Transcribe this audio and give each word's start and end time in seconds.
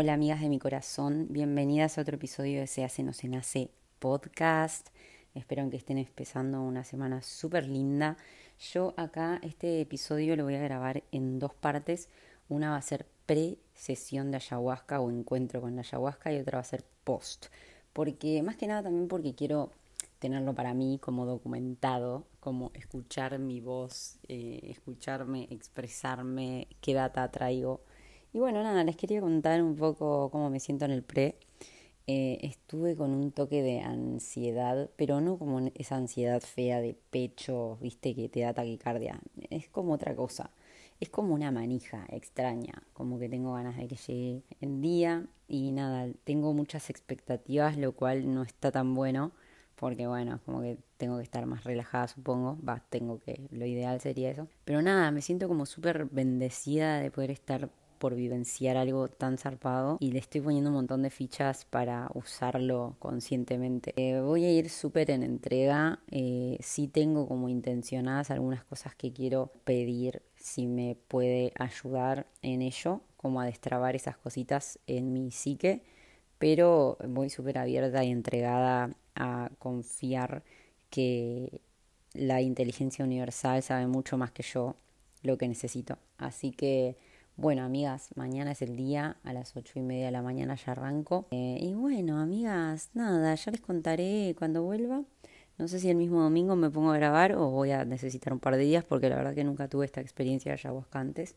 Hola 0.00 0.14
amigas 0.14 0.40
de 0.40 0.48
mi 0.48 0.60
corazón, 0.60 1.26
bienvenidas 1.28 1.98
a 1.98 2.02
otro 2.02 2.14
episodio 2.14 2.60
de 2.60 2.68
Se 2.68 3.02
no 3.02 3.12
se 3.12 3.26
nace 3.26 3.72
podcast. 3.98 4.90
Espero 5.34 5.68
que 5.70 5.76
estén 5.76 5.98
empezando 5.98 6.62
una 6.62 6.84
semana 6.84 7.20
súper 7.20 7.66
linda. 7.66 8.16
Yo 8.60 8.94
acá 8.96 9.40
este 9.42 9.80
episodio 9.80 10.36
lo 10.36 10.44
voy 10.44 10.54
a 10.54 10.62
grabar 10.62 11.02
en 11.10 11.40
dos 11.40 11.52
partes. 11.52 12.08
Una 12.48 12.70
va 12.70 12.76
a 12.76 12.82
ser 12.82 13.06
pre-sesión 13.26 14.30
de 14.30 14.36
ayahuasca 14.36 15.00
o 15.00 15.10
encuentro 15.10 15.60
con 15.60 15.74
la 15.74 15.82
ayahuasca 15.82 16.32
y 16.32 16.38
otra 16.38 16.58
va 16.58 16.62
a 16.62 16.64
ser 16.64 16.84
post. 17.02 17.46
Porque 17.92 18.40
más 18.44 18.54
que 18.54 18.68
nada 18.68 18.84
también 18.84 19.08
porque 19.08 19.34
quiero 19.34 19.72
tenerlo 20.20 20.54
para 20.54 20.74
mí 20.74 21.00
como 21.02 21.26
documentado, 21.26 22.24
como 22.38 22.70
escuchar 22.74 23.40
mi 23.40 23.60
voz, 23.60 24.20
eh, 24.28 24.60
escucharme, 24.70 25.48
expresarme, 25.50 26.68
qué 26.80 26.94
data 26.94 27.28
traigo. 27.32 27.80
Y 28.32 28.38
bueno, 28.38 28.62
nada, 28.62 28.84
les 28.84 28.96
quería 28.96 29.20
contar 29.20 29.62
un 29.62 29.76
poco 29.76 30.30
cómo 30.30 30.50
me 30.50 30.60
siento 30.60 30.84
en 30.84 30.90
el 30.90 31.02
pre. 31.02 31.36
Eh, 32.06 32.38
estuve 32.42 32.96
con 32.96 33.10
un 33.10 33.32
toque 33.32 33.62
de 33.62 33.80
ansiedad, 33.80 34.90
pero 34.96 35.20
no 35.20 35.38
como 35.38 35.60
esa 35.74 35.96
ansiedad 35.96 36.40
fea 36.40 36.80
de 36.80 36.96
pecho, 37.10 37.78
viste, 37.80 38.14
que 38.14 38.28
te 38.28 38.40
da 38.40 38.54
taquicardia. 38.54 39.20
Es 39.50 39.68
como 39.68 39.92
otra 39.92 40.14
cosa. 40.14 40.50
Es 41.00 41.10
como 41.10 41.34
una 41.34 41.50
manija 41.50 42.06
extraña, 42.08 42.82
como 42.92 43.18
que 43.18 43.28
tengo 43.28 43.54
ganas 43.54 43.76
de 43.76 43.86
que 43.88 43.96
llegue 43.96 44.42
el 44.60 44.80
día 44.80 45.26
y 45.46 45.70
nada, 45.72 46.08
tengo 46.24 46.52
muchas 46.54 46.90
expectativas, 46.90 47.76
lo 47.76 47.92
cual 47.92 48.34
no 48.34 48.42
está 48.42 48.72
tan 48.72 48.94
bueno 48.94 49.32
porque 49.78 50.06
bueno, 50.08 50.40
como 50.44 50.60
que 50.60 50.78
tengo 50.96 51.18
que 51.18 51.22
estar 51.22 51.46
más 51.46 51.64
relajada, 51.64 52.08
supongo, 52.08 52.58
va, 52.66 52.82
tengo 52.90 53.20
que, 53.20 53.48
lo 53.52 53.64
ideal 53.64 54.00
sería 54.00 54.30
eso. 54.30 54.48
Pero 54.64 54.82
nada, 54.82 55.10
me 55.12 55.22
siento 55.22 55.46
como 55.46 55.66
súper 55.66 56.06
bendecida 56.06 56.98
de 56.98 57.10
poder 57.10 57.30
estar 57.30 57.70
por 57.98 58.14
vivenciar 58.14 58.76
algo 58.76 59.08
tan 59.08 59.38
zarpado 59.38 59.98
y 60.00 60.12
le 60.12 60.18
estoy 60.18 60.40
poniendo 60.40 60.70
un 60.70 60.76
montón 60.76 61.02
de 61.02 61.10
fichas 61.10 61.64
para 61.64 62.10
usarlo 62.14 62.96
conscientemente. 62.98 63.92
Eh, 63.96 64.20
voy 64.20 64.44
a 64.44 64.52
ir 64.52 64.70
súper 64.70 65.10
en 65.10 65.22
entrega, 65.22 66.00
eh, 66.10 66.58
sí 66.60 66.88
tengo 66.88 67.26
como 67.28 67.48
intencionadas 67.48 68.30
algunas 68.30 68.64
cosas 68.64 68.94
que 68.94 69.12
quiero 69.12 69.52
pedir 69.64 70.22
si 70.36 70.66
me 70.66 70.96
puede 71.08 71.52
ayudar 71.58 72.26
en 72.42 72.62
ello, 72.62 73.00
como 73.16 73.40
a 73.40 73.46
destrabar 73.46 73.96
esas 73.96 74.16
cositas 74.16 74.78
en 74.86 75.12
mi 75.12 75.30
psique, 75.30 75.82
pero 76.38 76.96
voy 77.06 77.30
súper 77.30 77.58
abierta 77.58 78.04
y 78.04 78.10
entregada 78.10 78.94
a 79.14 79.50
confiar 79.58 80.44
que 80.90 81.60
la 82.14 82.40
inteligencia 82.40 83.04
universal 83.04 83.62
sabe 83.62 83.86
mucho 83.86 84.16
más 84.16 84.30
que 84.30 84.42
yo 84.42 84.76
lo 85.22 85.36
que 85.36 85.48
necesito. 85.48 85.98
Así 86.16 86.52
que, 86.52 86.96
bueno, 87.38 87.62
amigas, 87.62 88.08
mañana 88.16 88.50
es 88.50 88.62
el 88.62 88.74
día, 88.74 89.16
a 89.22 89.32
las 89.32 89.56
ocho 89.56 89.78
y 89.78 89.82
media 89.82 90.06
de 90.06 90.10
la 90.10 90.22
mañana 90.22 90.56
ya 90.56 90.72
arranco. 90.72 91.28
Eh, 91.30 91.60
y 91.62 91.72
bueno, 91.72 92.20
amigas, 92.20 92.90
nada, 92.94 93.32
ya 93.32 93.52
les 93.52 93.60
contaré 93.60 94.34
cuando 94.36 94.64
vuelva. 94.64 95.04
No 95.56 95.68
sé 95.68 95.78
si 95.78 95.88
el 95.88 95.96
mismo 95.96 96.20
domingo 96.20 96.56
me 96.56 96.68
pongo 96.68 96.90
a 96.90 96.96
grabar 96.96 97.36
o 97.36 97.48
voy 97.50 97.70
a 97.70 97.84
necesitar 97.84 98.32
un 98.32 98.40
par 98.40 98.56
de 98.56 98.64
días 98.64 98.82
porque 98.82 99.08
la 99.08 99.14
verdad 99.14 99.36
que 99.36 99.44
nunca 99.44 99.68
tuve 99.68 99.84
esta 99.86 100.00
experiencia 100.00 100.50
de 100.50 100.54
ayahuasca 100.54 100.98
antes. 100.98 101.36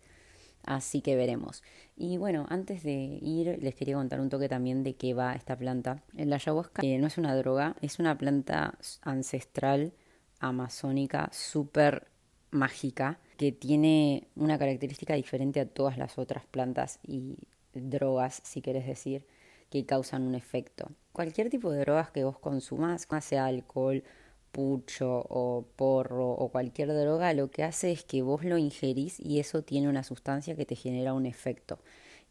Así 0.63 1.01
que 1.01 1.15
veremos. 1.15 1.61
Y 1.95 2.17
bueno, 2.17 2.47
antes 2.49 2.81
de 2.81 3.19
ir, 3.21 3.59
les 3.61 3.75
quería 3.75 3.93
contar 3.93 4.21
un 4.21 4.29
toque 4.29 4.49
también 4.49 4.83
de 4.83 4.95
qué 4.95 5.13
va 5.13 5.35
esta 5.35 5.55
planta. 5.55 6.01
La 6.13 6.37
ayahuasca 6.37 6.81
eh, 6.83 6.97
no 6.97 7.05
es 7.05 7.19
una 7.19 7.35
droga, 7.35 7.75
es 7.79 7.99
una 7.99 8.17
planta 8.17 8.73
ancestral, 9.03 9.93
amazónica, 10.39 11.29
súper 11.31 12.07
mágica, 12.49 13.19
que 13.41 13.51
tiene 13.51 14.27
una 14.35 14.59
característica 14.59 15.15
diferente 15.15 15.59
a 15.59 15.65
todas 15.65 15.97
las 15.97 16.19
otras 16.19 16.45
plantas 16.45 16.99
y 17.01 17.39
drogas, 17.73 18.39
si 18.43 18.61
quieres 18.61 18.85
decir, 18.85 19.25
que 19.71 19.83
causan 19.83 20.27
un 20.27 20.35
efecto. 20.35 20.91
Cualquier 21.11 21.49
tipo 21.49 21.71
de 21.71 21.79
drogas 21.79 22.11
que 22.11 22.23
vos 22.23 22.37
consumas, 22.37 23.07
sea 23.21 23.47
alcohol, 23.47 24.03
pucho 24.51 25.25
o 25.27 25.65
porro 25.75 26.29
o 26.29 26.49
cualquier 26.49 26.89
droga, 26.89 27.33
lo 27.33 27.49
que 27.49 27.63
hace 27.63 27.91
es 27.91 28.03
que 28.03 28.21
vos 28.21 28.43
lo 28.43 28.59
ingerís 28.59 29.19
y 29.19 29.39
eso 29.39 29.63
tiene 29.63 29.89
una 29.89 30.03
sustancia 30.03 30.55
que 30.55 30.67
te 30.67 30.75
genera 30.75 31.15
un 31.15 31.25
efecto. 31.25 31.79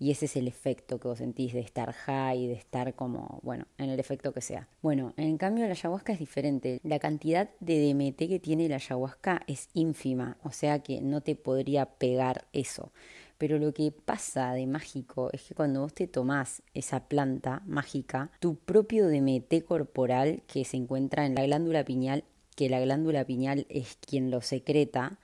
Y 0.01 0.11
ese 0.11 0.25
es 0.25 0.37
el 0.37 0.49
efecto 0.49 0.99
que 0.99 1.09
vos 1.09 1.19
sentís 1.19 1.53
de 1.53 1.61
estar 1.61 1.93
high, 1.93 2.47
de 2.47 2.55
estar 2.55 2.95
como, 2.95 3.39
bueno, 3.43 3.67
en 3.77 3.91
el 3.91 4.01
efecto 4.01 4.33
que 4.33 4.41
sea. 4.41 4.67
Bueno, 4.81 5.13
en 5.19 5.37
cambio 5.37 5.67
la 5.67 5.73
ayahuasca 5.73 6.15
es 6.15 6.19
diferente. 6.19 6.81
La 6.83 6.99
cantidad 6.99 7.51
de 7.61 7.93
DMT 7.93 8.17
que 8.17 8.41
tiene 8.41 8.67
la 8.67 8.77
ayahuasca 8.77 9.43
es 9.47 9.69
ínfima, 9.75 10.39
o 10.43 10.53
sea 10.53 10.79
que 10.79 11.03
no 11.03 11.21
te 11.21 11.37
podría 11.37 11.85
pegar 11.85 12.47
eso. 12.55 12.93
Pero 13.37 13.59
lo 13.59 13.75
que 13.75 13.93
pasa 13.93 14.55
de 14.55 14.67
mágico 14.67 15.29
es 15.35 15.43
que 15.43 15.55
cuando 15.55 15.83
vos 15.83 15.93
te 15.93 16.07
tomás 16.07 16.63
esa 16.73 17.07
planta 17.07 17.63
mágica, 17.67 18.31
tu 18.41 18.57
propio 18.57 19.07
DMT 19.07 19.65
corporal 19.67 20.43
que 20.47 20.65
se 20.65 20.79
encuentra 20.79 21.27
en 21.27 21.35
la 21.35 21.45
glándula 21.45 21.85
pineal, 21.85 22.25
que 22.57 22.71
la 22.71 22.81
glándula 22.81 23.27
pineal 23.27 23.67
es 23.69 23.99
quien 24.01 24.31
lo 24.31 24.41
secreta, 24.41 25.19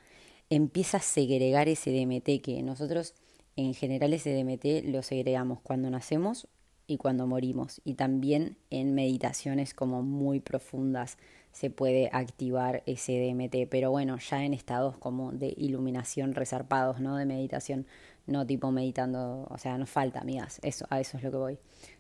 empieza 0.51 0.99
a 0.99 1.03
segregar 1.03 1.69
ese 1.69 1.91
DMT 1.91 2.43
que 2.43 2.63
nosotros 2.63 3.15
en 3.57 3.75
general 3.75 4.13
ese 4.13 4.35
DMT 4.35 4.93
lo 4.93 5.03
segregamos 5.03 5.61
cuando 5.61 5.91
nacemos 5.91 6.47
y 6.87 6.99
cuando 6.99 7.27
morimos. 7.27 7.81
Y 7.85 7.95
también 7.95 8.57
en 8.71 8.95
meditaciones 8.95 9.75
como 9.75 10.03
muy 10.03 10.41
profundas 10.41 11.19
se 11.53 11.71
puede 11.71 12.11
activar 12.13 12.83
ese 12.87 13.19
DMT, 13.19 13.69
pero 13.71 13.91
bueno, 13.91 14.19
ya 14.19 14.45
en 14.45 14.53
estados 14.53 14.99
como 14.99 15.33
de 15.33 15.55
iluminación 15.57 16.35
resarpados, 16.35 17.01
¿no? 17.01 17.17
De 17.17 17.25
meditación, 17.25 17.87
no 18.27 18.47
tipo 18.47 18.71
meditando, 18.71 19.47
o 19.49 19.57
sea, 19.57 19.79
nos 19.79 19.89
falta, 19.89 20.21
amigas, 20.21 20.61
eso, 20.63 20.87
a 20.91 21.01
eso 21.01 21.17
es 21.17 21.23
lo 21.23 21.31
que 21.31 21.37
voy. 21.37 21.59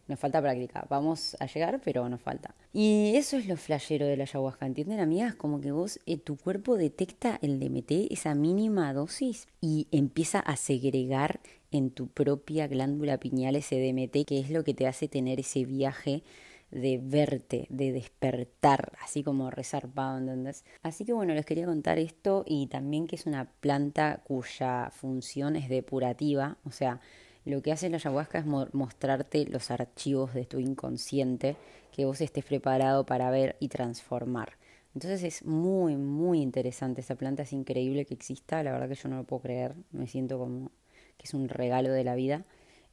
Nos 0.08 0.20
falta 0.20 0.40
práctica, 0.40 0.86
vamos 0.88 1.36
a 1.40 1.46
llegar, 1.46 1.80
pero 1.84 2.08
nos 2.08 2.20
falta. 2.20 2.54
Y 2.72 3.14
eso 3.16 3.36
es 3.36 3.48
lo 3.48 3.56
flashero 3.56 4.06
de 4.06 4.16
la 4.16 4.22
ayahuasca, 4.22 4.64
¿entienden, 4.64 5.00
amigas? 5.00 5.34
Como 5.34 5.60
que 5.60 5.72
vos, 5.72 5.98
eh, 6.06 6.16
tu 6.16 6.36
cuerpo 6.36 6.76
detecta 6.76 7.38
el 7.42 7.58
DMT, 7.58 8.12
esa 8.12 8.34
mínima 8.34 8.92
dosis, 8.92 9.48
y 9.60 9.88
empieza 9.90 10.38
a 10.38 10.56
segregar 10.56 11.40
en 11.72 11.90
tu 11.90 12.06
propia 12.06 12.68
glándula 12.68 13.18
pineal 13.18 13.56
ese 13.56 13.80
DMT, 13.80 14.24
que 14.26 14.38
es 14.38 14.50
lo 14.50 14.62
que 14.62 14.74
te 14.74 14.86
hace 14.86 15.08
tener 15.08 15.40
ese 15.40 15.64
viaje 15.64 16.22
de 16.70 17.00
verte, 17.02 17.66
de 17.70 17.92
despertar, 17.92 18.92
así 19.02 19.22
como 19.22 19.50
resarpado, 19.50 20.18
¿entendés? 20.18 20.64
Así 20.82 21.04
que 21.04 21.12
bueno, 21.12 21.34
les 21.34 21.46
quería 21.46 21.66
contar 21.66 21.98
esto 21.98 22.44
y 22.46 22.66
también 22.66 23.06
que 23.06 23.16
es 23.16 23.26
una 23.26 23.46
planta 23.60 24.22
cuya 24.24 24.90
función 24.90 25.56
es 25.56 25.68
depurativa, 25.68 26.58
o 26.64 26.70
sea, 26.70 27.00
lo 27.46 27.62
que 27.62 27.72
hace 27.72 27.88
la 27.88 27.96
ayahuasca 27.96 28.40
es 28.40 28.44
mostrarte 28.44 29.46
los 29.46 29.70
archivos 29.70 30.34
de 30.34 30.44
tu 30.44 30.58
inconsciente 30.58 31.56
que 31.92 32.04
vos 32.04 32.20
estés 32.20 32.44
preparado 32.44 33.06
para 33.06 33.30
ver 33.30 33.56
y 33.60 33.68
transformar. 33.68 34.54
Entonces 34.94 35.22
es 35.22 35.44
muy, 35.44 35.96
muy 35.96 36.42
interesante 36.42 37.02
esa 37.02 37.14
planta, 37.14 37.44
es 37.44 37.52
increíble 37.52 38.04
que 38.04 38.14
exista, 38.14 38.62
la 38.64 38.72
verdad 38.72 38.88
que 38.88 38.96
yo 38.96 39.08
no 39.08 39.18
lo 39.18 39.24
puedo 39.24 39.42
creer, 39.42 39.76
me 39.92 40.08
siento 40.08 40.38
como 40.38 40.70
que 41.16 41.24
es 41.24 41.34
un 41.34 41.48
regalo 41.48 41.92
de 41.92 42.02
la 42.02 42.16
vida. 42.16 42.44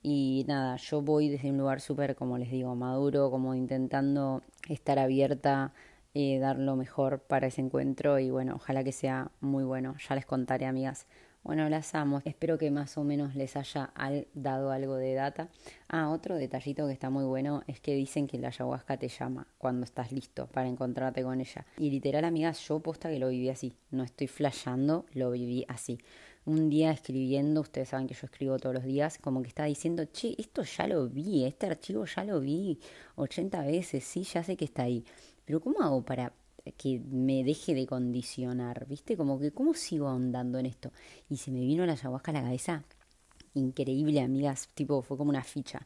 Y 0.04 0.46
nada, 0.48 0.76
yo 0.76 1.02
voy 1.02 1.30
desde 1.30 1.50
un 1.50 1.58
lugar 1.58 1.82
súper, 1.82 2.16
como 2.16 2.38
les 2.38 2.52
digo, 2.52 2.76
maduro, 2.76 3.32
como 3.32 3.56
intentando 3.56 4.44
estar 4.70 5.00
abierta, 5.00 5.74
eh, 6.14 6.38
dar 6.40 6.60
lo 6.60 6.76
mejor 6.76 7.22
para 7.22 7.48
ese 7.48 7.62
encuentro 7.62 8.20
y 8.20 8.30
bueno, 8.30 8.56
ojalá 8.56 8.84
que 8.84 8.92
sea 8.92 9.32
muy 9.40 9.64
bueno. 9.64 9.96
Ya 10.08 10.16
les 10.16 10.26
contaré, 10.26 10.66
amigas. 10.68 11.08
Bueno, 11.44 11.68
las 11.68 11.94
amo. 11.94 12.22
Espero 12.24 12.58
que 12.58 12.72
más 12.72 12.98
o 12.98 13.04
menos 13.04 13.36
les 13.36 13.58
haya 13.58 13.92
dado 14.34 14.72
algo 14.72 14.96
de 14.96 15.14
data. 15.14 15.50
Ah, 15.90 16.10
otro 16.10 16.38
detallito 16.38 16.88
que 16.88 16.94
está 16.94 17.10
muy 17.10 17.26
bueno 17.26 17.64
es 17.68 17.82
que 17.82 17.94
dicen 17.96 18.28
que 18.28 18.38
la 18.38 18.48
ayahuasca 18.48 18.96
te 18.96 19.10
llama 19.10 19.46
cuando 19.58 19.84
estás 19.84 20.14
listo 20.14 20.48
para 20.48 20.70
encontrarte 20.70 21.22
con 21.22 21.42
ella. 21.42 21.66
Y 21.78 21.90
literal, 21.90 22.24
amigas, 22.24 22.66
yo 22.66 22.80
posta 22.80 23.10
que 23.10 23.20
lo 23.20 23.28
viví 23.28 23.50
así. 23.50 23.74
No 23.92 24.04
estoy 24.04 24.28
flasheando, 24.28 25.06
lo 25.14 25.32
viví 25.32 25.66
así 25.68 26.00
un 26.46 26.70
día 26.70 26.92
escribiendo, 26.92 27.62
ustedes 27.62 27.90
saben 27.90 28.08
que 28.08 28.14
yo 28.14 28.26
escribo 28.26 28.58
todos 28.60 28.76
los 28.76 28.84
días, 28.84 29.18
como 29.18 29.42
que 29.42 29.48
está 29.48 29.64
diciendo, 29.64 30.04
che, 30.12 30.36
esto 30.38 30.64
ya 30.64 30.88
lo 30.88 31.08
vi, 31.08 31.46
este 31.46 31.68
archivo 31.68 32.06
ya 32.06 32.26
lo 32.26 32.42
vi 32.42 32.80
80 33.16 33.62
veces, 33.64 34.04
sí, 34.04 34.24
ya 34.24 34.44
sé 34.44 34.58
que 34.58 34.66
está 34.66 34.84
ahí. 34.84 35.06
Pero 35.46 35.62
¿cómo 35.62 35.82
hago 35.82 36.04
para 36.04 36.34
que 36.78 37.00
me 37.00 37.44
deje 37.44 37.76
de 37.76 37.86
condicionar? 37.86 38.88
¿Viste? 38.88 39.18
Como 39.18 39.40
que, 39.40 39.52
¿cómo 39.52 39.74
sigo 39.74 40.08
ahondando 40.08 40.60
en 40.60 40.66
esto? 40.66 40.92
Y 41.30 41.38
se 41.38 41.52
me 41.52 41.62
vino 41.62 41.86
la 41.86 41.94
ayahuasca 41.94 42.32
a 42.32 42.36
la 42.36 42.44
cabeza. 42.44 42.84
Increíble, 43.54 44.22
amigas, 44.22 44.70
tipo, 44.74 45.02
fue 45.02 45.18
como 45.18 45.30
una 45.30 45.44
ficha. 45.44 45.86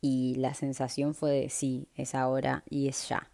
Y 0.00 0.36
la 0.36 0.54
sensación 0.54 1.14
fue 1.14 1.30
de, 1.32 1.48
sí, 1.48 1.88
es 1.96 2.14
ahora 2.14 2.62
y 2.68 2.88
es 2.88 3.08
ya. 3.08 3.30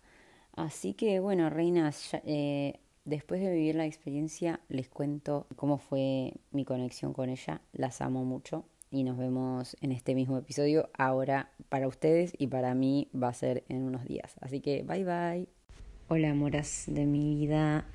Así 0.56 0.94
que, 0.94 1.20
bueno, 1.20 1.50
reinas, 1.50 2.10
eh, 2.24 2.78
Después 3.04 3.42
de 3.42 3.50
vivir 3.50 3.74
la 3.74 3.84
experiencia, 3.84 4.60
les 4.68 4.88
cuento 4.88 5.46
cómo 5.56 5.76
fue 5.76 6.32
mi 6.52 6.64
conexión 6.64 7.12
con 7.12 7.28
ella. 7.28 7.60
Las 7.72 8.00
amo 8.00 8.24
mucho 8.24 8.64
y 8.90 9.04
nos 9.04 9.18
vemos 9.18 9.76
en 9.82 9.92
este 9.92 10.14
mismo 10.14 10.38
episodio. 10.38 10.88
Ahora 10.96 11.50
para 11.68 11.86
ustedes 11.86 12.32
y 12.38 12.46
para 12.46 12.74
mí 12.74 13.08
va 13.14 13.28
a 13.28 13.34
ser 13.34 13.64
en 13.68 13.82
unos 13.82 14.06
días. 14.06 14.36
Así 14.40 14.60
que 14.60 14.84
bye 14.84 15.04
bye. 15.04 15.63
Hola, 16.06 16.34
moras 16.34 16.84
de 16.86 17.06
mi 17.06 17.34
vida. 17.34 17.86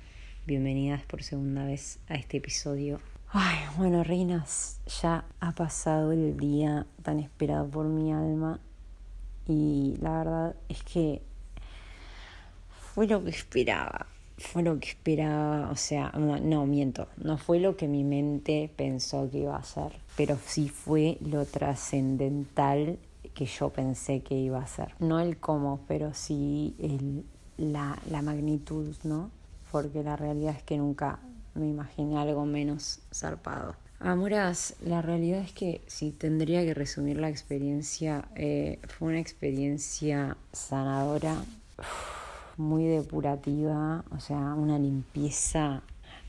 Bienvenidas 0.47 1.03
por 1.03 1.21
segunda 1.21 1.63
vez 1.65 1.99
a 2.07 2.15
este 2.15 2.37
episodio. 2.37 2.99
Ay, 3.31 3.59
bueno, 3.77 4.03
reinas, 4.03 4.81
ya 4.99 5.25
ha 5.39 5.51
pasado 5.51 6.11
el 6.11 6.35
día 6.35 6.87
tan 7.03 7.19
esperado 7.19 7.69
por 7.69 7.85
mi 7.85 8.11
alma 8.11 8.59
y 9.47 9.93
la 10.01 10.17
verdad 10.17 10.55
es 10.69 10.81
que 10.81 11.21
fue 12.95 13.05
lo 13.05 13.23
que 13.23 13.29
esperaba, 13.29 14.07
fue 14.39 14.63
lo 14.63 14.79
que 14.79 14.89
esperaba, 14.89 15.69
o 15.69 15.75
sea, 15.75 16.11
no, 16.17 16.65
miento, 16.65 17.09
no 17.17 17.37
fue 17.37 17.59
lo 17.59 17.77
que 17.77 17.87
mi 17.87 18.03
mente 18.03 18.71
pensó 18.75 19.29
que 19.29 19.37
iba 19.37 19.55
a 19.55 19.63
ser, 19.63 19.93
pero 20.17 20.35
sí 20.43 20.67
fue 20.67 21.19
lo 21.21 21.45
trascendental 21.45 22.97
que 23.35 23.45
yo 23.45 23.69
pensé 23.69 24.21
que 24.21 24.33
iba 24.33 24.57
a 24.57 24.65
ser. 24.65 24.95
No 24.97 25.19
el 25.19 25.37
cómo, 25.37 25.81
pero 25.87 26.15
sí 26.15 26.75
el, 26.79 27.23
la, 27.59 27.99
la 28.09 28.21
magnitud, 28.21 28.95
¿no? 29.03 29.31
Porque 29.71 30.03
la 30.03 30.15
realidad 30.15 30.55
es 30.55 30.63
que 30.63 30.77
nunca 30.77 31.19
me 31.53 31.67
imaginé 31.67 32.17
algo 32.17 32.45
menos 32.45 32.99
zarpado. 33.13 33.75
Amoras, 33.99 34.75
la 34.81 35.01
realidad 35.01 35.41
es 35.41 35.51
que 35.51 35.81
si 35.87 36.11
tendría 36.11 36.63
que 36.63 36.73
resumir 36.73 37.17
la 37.17 37.29
experiencia, 37.29 38.29
eh, 38.35 38.79
fue 38.87 39.09
una 39.09 39.19
experiencia 39.19 40.37
sanadora, 40.53 41.35
muy 42.55 42.85
depurativa, 42.85 44.03
o 44.11 44.19
sea, 44.19 44.37
una 44.37 44.79
limpieza. 44.79 45.81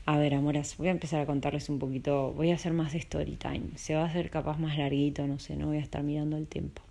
A 0.05 0.17
ver, 0.17 0.33
amoras, 0.33 0.75
voy 0.77 0.89
a 0.89 0.91
empezar 0.91 1.21
a 1.21 1.25
contarles 1.25 1.69
un 1.69 1.79
poquito, 1.79 2.33
voy 2.33 2.51
a 2.51 2.55
hacer 2.55 2.73
más 2.73 2.93
story 2.95 3.37
time, 3.37 3.69
se 3.75 3.95
va 3.95 4.01
a 4.01 4.05
hacer 4.05 4.29
capaz 4.29 4.57
más 4.57 4.77
larguito, 4.77 5.25
no 5.27 5.39
sé, 5.39 5.55
no 5.55 5.67
voy 5.67 5.77
a 5.77 5.81
estar 5.81 6.03
mirando 6.03 6.35
el 6.35 6.47
tiempo. 6.47 6.81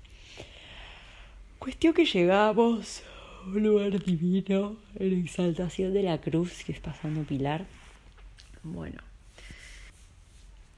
Cuestión 1.59 1.93
que 1.93 2.07
llegamos 2.07 3.03
un 3.47 3.63
lugar 3.63 4.03
divino, 4.05 4.77
en 4.97 5.25
Exaltación 5.25 5.93
de 5.93 6.03
la 6.03 6.21
Cruz, 6.21 6.65
que 6.65 6.73
es 6.73 6.81
pasando 6.81 7.23
Pilar 7.23 7.67
bueno. 8.63 8.99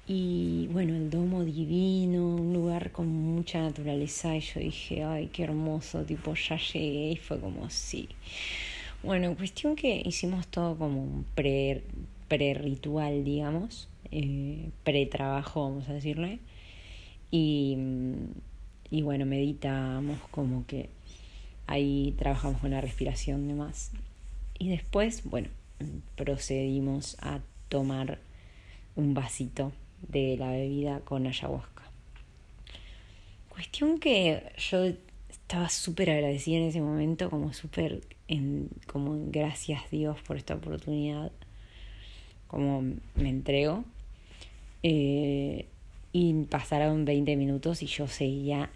Y 0.07 0.69
bueno, 0.73 0.95
el 0.95 1.11
domo 1.11 1.45
divino, 1.45 2.37
un 2.37 2.53
lugar 2.53 2.93
con 2.93 3.09
mucha 3.09 3.61
naturaleza. 3.61 4.37
Y 4.37 4.41
yo 4.41 4.61
dije, 4.61 5.05
ay, 5.05 5.31
qué 5.33 5.45
hermoso, 5.45 6.05
tipo, 6.05 6.35
ya 6.35 6.57
llegué. 6.57 7.13
Y 7.13 7.17
fue 7.17 7.41
como, 7.41 7.71
sí. 7.71 8.09
Bueno, 9.03 9.35
cuestión 9.37 9.75
que 9.77 10.03
hicimos 10.05 10.47
todo 10.49 10.77
como 10.77 11.03
un 11.03 11.25
pre, 11.35 11.83
ritual, 12.29 13.25
digamos, 13.25 13.89
eh, 14.11 14.71
pre-trabajo, 14.85 15.63
vamos 15.63 15.89
a 15.89 15.95
decirle. 15.95 16.39
Y, 17.31 17.77
y 18.91 19.03
bueno, 19.03 19.27
meditamos 19.27 20.19
como 20.31 20.67
que 20.67 20.89
ahí 21.67 22.15
trabajamos 22.19 22.61
con 22.61 22.71
la 22.71 22.81
respiración 22.81 23.45
y 23.45 23.49
demás. 23.49 23.93
Y 24.59 24.69
después, 24.71 25.23
bueno, 25.25 25.49
procedimos 26.17 27.17
a 27.21 27.41
tomar 27.69 28.19
un 28.97 29.15
vasito 29.15 29.73
de 30.09 30.37
la 30.37 30.51
bebida 30.51 31.01
con 31.01 31.27
ayahuasca. 31.27 31.83
Cuestión 33.49 33.99
que 33.99 34.53
yo 34.71 34.85
estaba 35.29 35.69
súper 35.69 36.11
agradecida 36.11 36.59
en 36.59 36.65
ese 36.65 36.81
momento, 36.81 37.31
como 37.31 37.53
súper, 37.53 38.03
como 38.87 39.31
gracias 39.31 39.91
Dios 39.91 40.19
por 40.23 40.37
esta 40.37 40.55
oportunidad, 40.55 41.33
como 42.47 42.83
me 43.15 43.29
entrego. 43.29 43.85
Eh, 44.83 45.67
y 46.13 46.45
pasaron 46.45 47.05
20 47.05 47.37
minutos 47.37 47.83
y 47.83 47.87
yo 47.87 48.07
seguía 48.07 48.71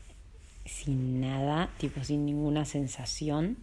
sin 0.67 1.21
nada, 1.21 1.71
tipo 1.79 2.03
sin 2.05 2.27
ninguna 2.27 2.65
sensación. 2.65 3.57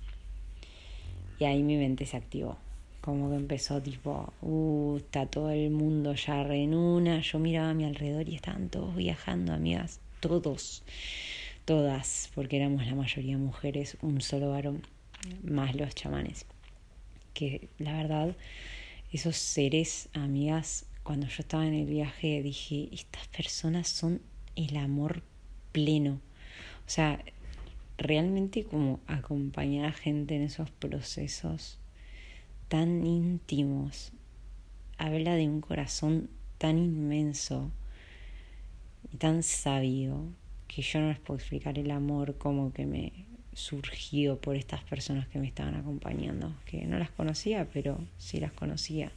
Y 1.39 1.45
ahí 1.45 1.63
mi 1.63 1.77
mente 1.77 2.05
se 2.05 2.17
activó 2.17 2.57
como 3.03 3.29
que 3.29 3.35
empezó 3.35 3.81
tipo, 3.81 4.31
uh, 4.41 4.95
está 4.95 5.25
todo 5.25 5.49
el 5.49 5.71
mundo 5.71 6.15
ya 6.15 6.41
re 6.41 6.63
en 6.63 6.73
una. 6.73 7.19
Yo 7.19 7.37
miraba 7.37 7.71
a 7.71 7.73
mi 7.73 7.83
alrededor 7.83 8.29
y 8.29 8.35
estaban 8.35 8.69
todos 8.69 8.95
viajando, 8.95 9.51
amigas, 9.51 9.99
todos, 10.21 10.83
todas, 11.65 12.31
porque 12.33 12.55
éramos 12.55 12.85
la 12.85 12.95
mayoría 12.95 13.37
mujeres, 13.37 13.97
un 14.01 14.21
solo 14.21 14.51
varón, 14.51 14.83
más 15.43 15.75
los 15.75 15.93
chamanes. 15.93 16.45
Que 17.33 17.67
la 17.77 17.97
verdad, 17.97 18.37
esos 19.11 19.35
seres, 19.35 20.07
amigas, 20.13 20.85
cuando 21.03 21.27
yo 21.27 21.39
estaba 21.39 21.67
en 21.67 21.73
el 21.73 21.85
viaje 21.85 22.41
dije, 22.41 22.87
estas 22.93 23.27
personas 23.27 23.89
son 23.89 24.21
el 24.55 24.77
amor 24.77 25.23
pleno. 25.73 26.21
O 26.85 26.89
sea, 26.89 27.23
realmente 27.97 28.63
como 28.63 28.99
acompañar 29.07 29.85
a 29.85 29.93
gente 29.93 30.35
en 30.35 30.43
esos 30.43 30.69
procesos 30.71 31.79
tan 32.67 33.05
íntimos, 33.05 34.11
habla 34.97 35.35
de 35.35 35.47
un 35.47 35.61
corazón 35.61 36.29
tan 36.57 36.77
inmenso 36.77 37.71
y 39.11 39.17
tan 39.17 39.43
sabio 39.43 40.25
que 40.67 40.81
yo 40.81 40.99
no 40.99 41.09
les 41.09 41.19
puedo 41.19 41.37
explicar 41.37 41.77
el 41.77 41.91
amor 41.91 42.37
como 42.37 42.73
que 42.73 42.85
me 42.85 43.13
surgió 43.53 44.39
por 44.39 44.55
estas 44.55 44.83
personas 44.83 45.27
que 45.27 45.39
me 45.39 45.47
estaban 45.47 45.75
acompañando, 45.75 46.55
que 46.65 46.85
no 46.85 46.97
las 46.97 47.11
conocía, 47.11 47.67
pero 47.71 47.99
sí 48.17 48.39
las 48.39 48.51
conocía 48.51 49.11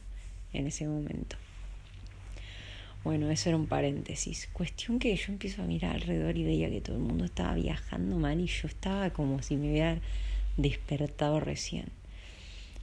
en 0.53 0.67
ese 0.67 0.87
momento. 0.87 1.35
Bueno, 3.03 3.29
eso 3.29 3.49
era 3.49 3.57
un 3.57 3.67
paréntesis. 3.67 4.49
Cuestión 4.51 4.99
que 4.99 5.15
yo 5.15 5.31
empiezo 5.31 5.61
a 5.61 5.65
mirar 5.65 5.95
alrededor 5.95 6.37
y 6.37 6.43
veía 6.43 6.69
que 6.69 6.81
todo 6.81 6.97
el 6.97 7.03
mundo 7.03 7.25
estaba 7.25 7.53
viajando 7.53 8.17
mal 8.17 8.39
y 8.39 8.47
yo 8.47 8.67
estaba 8.67 9.11
como 9.11 9.41
si 9.41 9.55
me 9.55 9.69
hubiera 9.69 9.99
despertado 10.57 11.39
recién. 11.39 11.85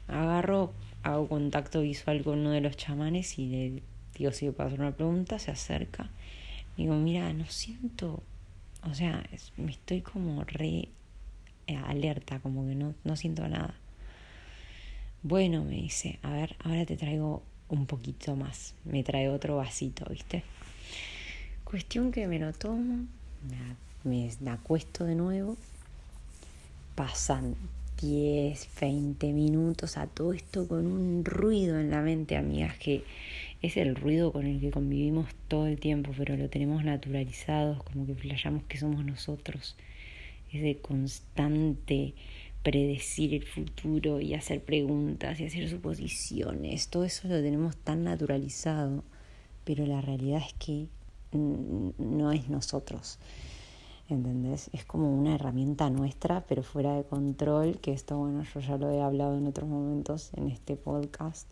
Agarro, 0.08 0.72
hago 1.02 1.28
contacto 1.28 1.82
visual 1.82 2.22
con 2.22 2.40
uno 2.40 2.50
de 2.50 2.60
los 2.60 2.76
chamanes 2.76 3.38
y 3.38 3.46
le 3.46 3.82
digo 4.16 4.32
si 4.32 4.50
puedo 4.50 4.68
hacer 4.68 4.80
una 4.80 4.92
pregunta, 4.92 5.38
se 5.38 5.50
acerca. 5.50 6.10
Digo, 6.76 6.94
mira, 6.96 7.32
no 7.32 7.46
siento, 7.46 8.22
o 8.82 8.94
sea, 8.94 9.24
me 9.56 9.70
estoy 9.70 10.00
como 10.00 10.44
re 10.44 10.88
eh, 11.66 11.76
alerta, 11.76 12.40
como 12.40 12.66
que 12.66 12.74
no, 12.74 12.94
no 13.04 13.16
siento 13.16 13.46
nada. 13.48 13.74
Bueno, 15.22 15.64
me 15.64 15.76
dice, 15.76 16.18
a 16.22 16.32
ver, 16.32 16.56
ahora 16.62 16.84
te 16.84 16.96
traigo 16.96 17.42
un 17.68 17.86
poquito 17.86 18.36
más. 18.36 18.74
Me 18.84 19.02
trae 19.02 19.28
otro 19.28 19.56
vasito, 19.56 20.04
¿viste? 20.10 20.42
Cuestión 21.64 22.12
que 22.12 22.26
me 22.26 22.38
lo 22.38 22.52
tomo, 22.52 23.06
me, 24.04 24.30
me 24.40 24.50
acuesto 24.50 25.04
de 25.04 25.14
nuevo, 25.14 25.56
pasan 26.94 27.56
10, 28.00 28.68
20 28.80 29.32
minutos 29.32 29.96
a 29.96 30.06
todo 30.06 30.32
esto 30.32 30.68
con 30.68 30.86
un 30.86 31.24
ruido 31.24 31.78
en 31.78 31.90
la 31.90 32.02
mente, 32.02 32.36
amigas, 32.36 32.76
que 32.78 33.04
es 33.62 33.76
el 33.76 33.96
ruido 33.96 34.32
con 34.32 34.46
el 34.46 34.60
que 34.60 34.70
convivimos 34.70 35.28
todo 35.48 35.66
el 35.66 35.78
tiempo, 35.78 36.12
pero 36.16 36.36
lo 36.36 36.48
tenemos 36.50 36.84
naturalizados, 36.84 37.82
como 37.82 38.06
que 38.06 38.14
flayamos 38.14 38.64
que 38.64 38.78
somos 38.78 39.04
nosotros. 39.04 39.76
Ese 40.52 40.76
constante 40.76 42.14
predecir 42.64 43.34
el 43.34 43.44
futuro 43.44 44.20
y 44.20 44.34
hacer 44.34 44.64
preguntas 44.64 45.38
y 45.38 45.44
hacer 45.44 45.68
suposiciones, 45.70 46.88
todo 46.88 47.04
eso 47.04 47.28
lo 47.28 47.40
tenemos 47.40 47.76
tan 47.76 48.02
naturalizado, 48.02 49.04
pero 49.64 49.86
la 49.86 50.00
realidad 50.00 50.42
es 50.44 50.54
que 50.54 50.88
no 51.32 52.32
es 52.32 52.48
nosotros. 52.48 53.18
¿entendés? 54.08 54.70
Es 54.72 54.84
como 54.84 55.14
una 55.14 55.34
herramienta 55.34 55.90
nuestra, 55.90 56.42
pero 56.46 56.62
fuera 56.62 56.94
de 56.94 57.04
control, 57.04 57.78
que 57.78 57.92
esto, 57.92 58.18
bueno, 58.18 58.42
yo 58.42 58.60
ya 58.60 58.76
lo 58.76 58.90
he 58.90 59.00
hablado 59.00 59.36
en 59.36 59.46
otros 59.46 59.68
momentos 59.68 60.30
en 60.34 60.48
este 60.48 60.76
podcast, 60.76 61.46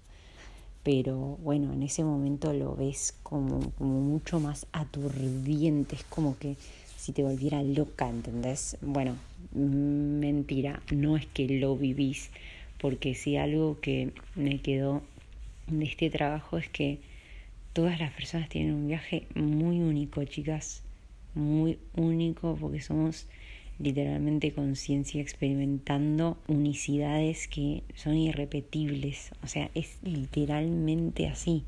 pero 0.82 1.38
bueno, 1.42 1.72
en 1.72 1.82
ese 1.82 2.04
momento 2.04 2.52
lo 2.52 2.74
ves 2.74 3.14
como, 3.22 3.70
como 3.72 4.00
mucho 4.00 4.40
más 4.40 4.66
aturdiente, 4.72 5.96
es 5.96 6.04
como 6.04 6.36
que 6.38 6.56
si 6.96 7.12
te 7.12 7.22
volviera 7.22 7.62
loca, 7.62 8.08
¿entendés? 8.08 8.76
Bueno, 8.80 9.16
mentira, 9.54 10.82
no 10.90 11.16
es 11.16 11.26
que 11.26 11.46
lo 11.48 11.76
vivís, 11.76 12.30
porque 12.78 13.14
si 13.14 13.36
algo 13.36 13.80
que 13.80 14.12
me 14.34 14.60
quedó 14.60 15.02
de 15.66 15.84
este 15.84 16.10
trabajo 16.10 16.58
es 16.58 16.68
que 16.68 16.98
todas 17.72 17.98
las 18.00 18.12
personas 18.12 18.48
tienen 18.48 18.74
un 18.74 18.88
viaje 18.88 19.26
muy 19.34 19.80
único, 19.80 20.24
chicas 20.24 20.82
muy 21.34 21.78
único 21.94 22.56
porque 22.56 22.80
somos 22.80 23.26
literalmente 23.78 24.52
conciencia 24.52 25.20
experimentando 25.20 26.38
unicidades 26.46 27.48
que 27.48 27.82
son 27.94 28.16
irrepetibles. 28.16 29.32
O 29.42 29.46
sea, 29.46 29.70
es 29.74 29.98
literalmente 30.02 31.26
así. 31.26 31.64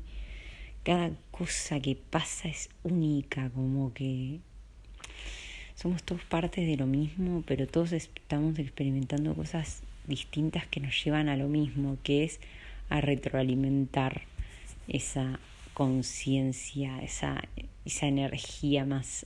Cada 0.83 1.11
cosa 1.31 1.79
que 1.79 1.95
pasa 1.95 2.47
es 2.47 2.69
única, 2.83 3.49
como 3.49 3.93
que 3.93 4.39
somos 5.75 6.03
todos 6.03 6.23
partes 6.23 6.65
de 6.65 6.77
lo 6.77 6.85
mismo, 6.87 7.43
pero 7.45 7.67
todos 7.67 7.91
estamos 7.91 8.57
experimentando 8.59 9.35
cosas 9.35 9.83
distintas 10.07 10.67
que 10.67 10.79
nos 10.79 11.03
llevan 11.03 11.29
a 11.29 11.37
lo 11.37 11.47
mismo, 11.47 11.97
que 12.03 12.23
es 12.23 12.39
a 12.89 13.01
retroalimentar 13.01 14.21
esa 14.87 15.39
conciencia, 15.73 16.99
esa, 17.01 17.43
esa 17.83 18.07
energía 18.07 18.85
más 18.85 19.25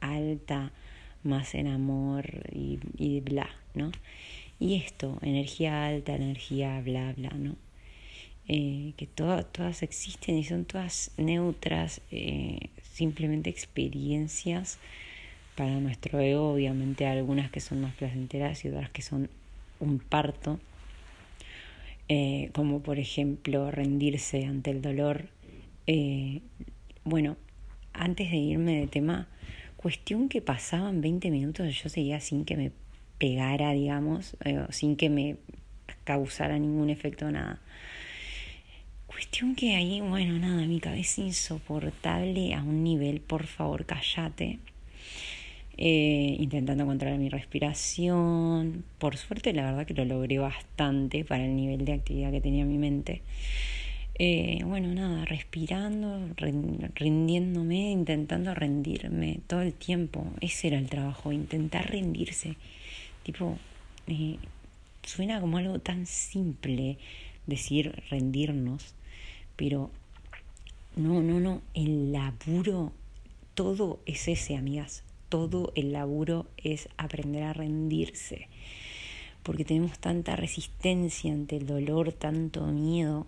alta, 0.00 0.72
más 1.22 1.54
en 1.54 1.68
amor 1.68 2.26
y, 2.52 3.20
bla, 3.20 3.48
¿no? 3.74 3.92
Y 4.58 4.76
esto, 4.76 5.18
energía 5.22 5.86
alta, 5.86 6.16
energía 6.16 6.80
bla, 6.80 7.12
bla, 7.12 7.30
¿no? 7.30 7.56
eh, 8.48 8.92
que 8.96 9.06
todas 9.06 9.82
existen 9.82 10.38
y 10.38 10.44
son 10.44 10.64
todas 10.64 11.10
neutras, 11.16 12.00
eh, 12.10 12.70
simplemente 12.82 13.50
experiencias 13.50 14.78
para 15.56 15.80
nuestro 15.80 16.20
ego, 16.20 16.52
obviamente 16.52 17.06
algunas 17.06 17.50
que 17.50 17.60
son 17.60 17.80
más 17.80 17.94
placenteras 17.94 18.64
y 18.64 18.68
otras 18.68 18.90
que 18.90 19.02
son 19.02 19.28
un 19.80 19.98
parto, 19.98 20.60
eh, 22.08 22.50
como 22.52 22.80
por 22.80 22.98
ejemplo 22.98 23.70
rendirse 23.70 24.44
ante 24.44 24.70
el 24.70 24.82
dolor. 24.82 25.28
bueno, 27.04 27.36
antes 27.92 28.30
de 28.30 28.36
irme 28.36 28.80
de 28.80 28.86
tema, 28.86 29.28
cuestión 29.76 30.28
que 30.28 30.40
pasaban 30.40 31.00
20 31.00 31.30
minutos, 31.30 31.82
yo 31.82 31.88
seguía 31.88 32.20
sin 32.20 32.44
que 32.44 32.56
me 32.56 32.72
pegara, 33.18 33.72
digamos, 33.72 34.36
sin 34.70 34.96
que 34.96 35.08
me 35.08 35.36
causara 36.04 36.58
ningún 36.58 36.90
efecto, 36.90 37.30
nada. 37.30 37.60
Cuestión 39.06 39.54
que 39.54 39.74
ahí, 39.74 40.00
bueno, 40.00 40.38
nada, 40.38 40.66
mi 40.66 40.80
cabeza 40.80 41.20
insoportable 41.20 42.54
a 42.54 42.62
un 42.62 42.84
nivel, 42.84 43.20
por 43.20 43.46
favor, 43.46 43.86
cállate. 43.86 44.58
Eh, 45.78 46.36
intentando 46.38 46.86
controlar 46.86 47.18
mi 47.18 47.28
respiración. 47.28 48.84
Por 48.98 49.16
suerte, 49.16 49.52
la 49.52 49.64
verdad 49.64 49.86
que 49.86 49.94
lo 49.94 50.04
logré 50.04 50.38
bastante 50.38 51.24
para 51.24 51.44
el 51.44 51.54
nivel 51.54 51.84
de 51.84 51.92
actividad 51.92 52.30
que 52.30 52.40
tenía 52.40 52.64
mi 52.64 52.78
mente. 52.78 53.22
Eh, 54.18 54.60
bueno, 54.64 54.94
nada, 54.94 55.26
respirando, 55.26 56.30
rindiéndome, 56.94 57.90
intentando 57.90 58.54
rendirme 58.54 59.40
todo 59.46 59.60
el 59.60 59.74
tiempo. 59.74 60.26
Ese 60.40 60.68
era 60.68 60.78
el 60.78 60.88
trabajo, 60.88 61.32
intentar 61.32 61.90
rendirse. 61.90 62.56
Tipo, 63.22 63.58
eh, 64.06 64.36
suena 65.02 65.40
como 65.40 65.58
algo 65.58 65.78
tan 65.80 66.06
simple 66.06 66.96
decir 67.46 68.02
rendirnos, 68.08 68.94
pero 69.56 69.90
no, 70.96 71.22
no, 71.22 71.38
no, 71.38 71.60
el 71.74 72.12
laburo, 72.12 72.92
todo 73.54 74.00
es 74.06 74.28
ese, 74.28 74.56
amigas, 74.56 75.04
todo 75.36 75.70
el 75.74 75.92
laburo 75.92 76.46
es 76.56 76.88
aprender 76.96 77.42
a 77.42 77.52
rendirse, 77.52 78.48
porque 79.42 79.66
tenemos 79.66 79.98
tanta 79.98 80.34
resistencia 80.34 81.30
ante 81.30 81.58
el 81.58 81.66
dolor, 81.66 82.14
tanto 82.14 82.64
miedo, 82.68 83.26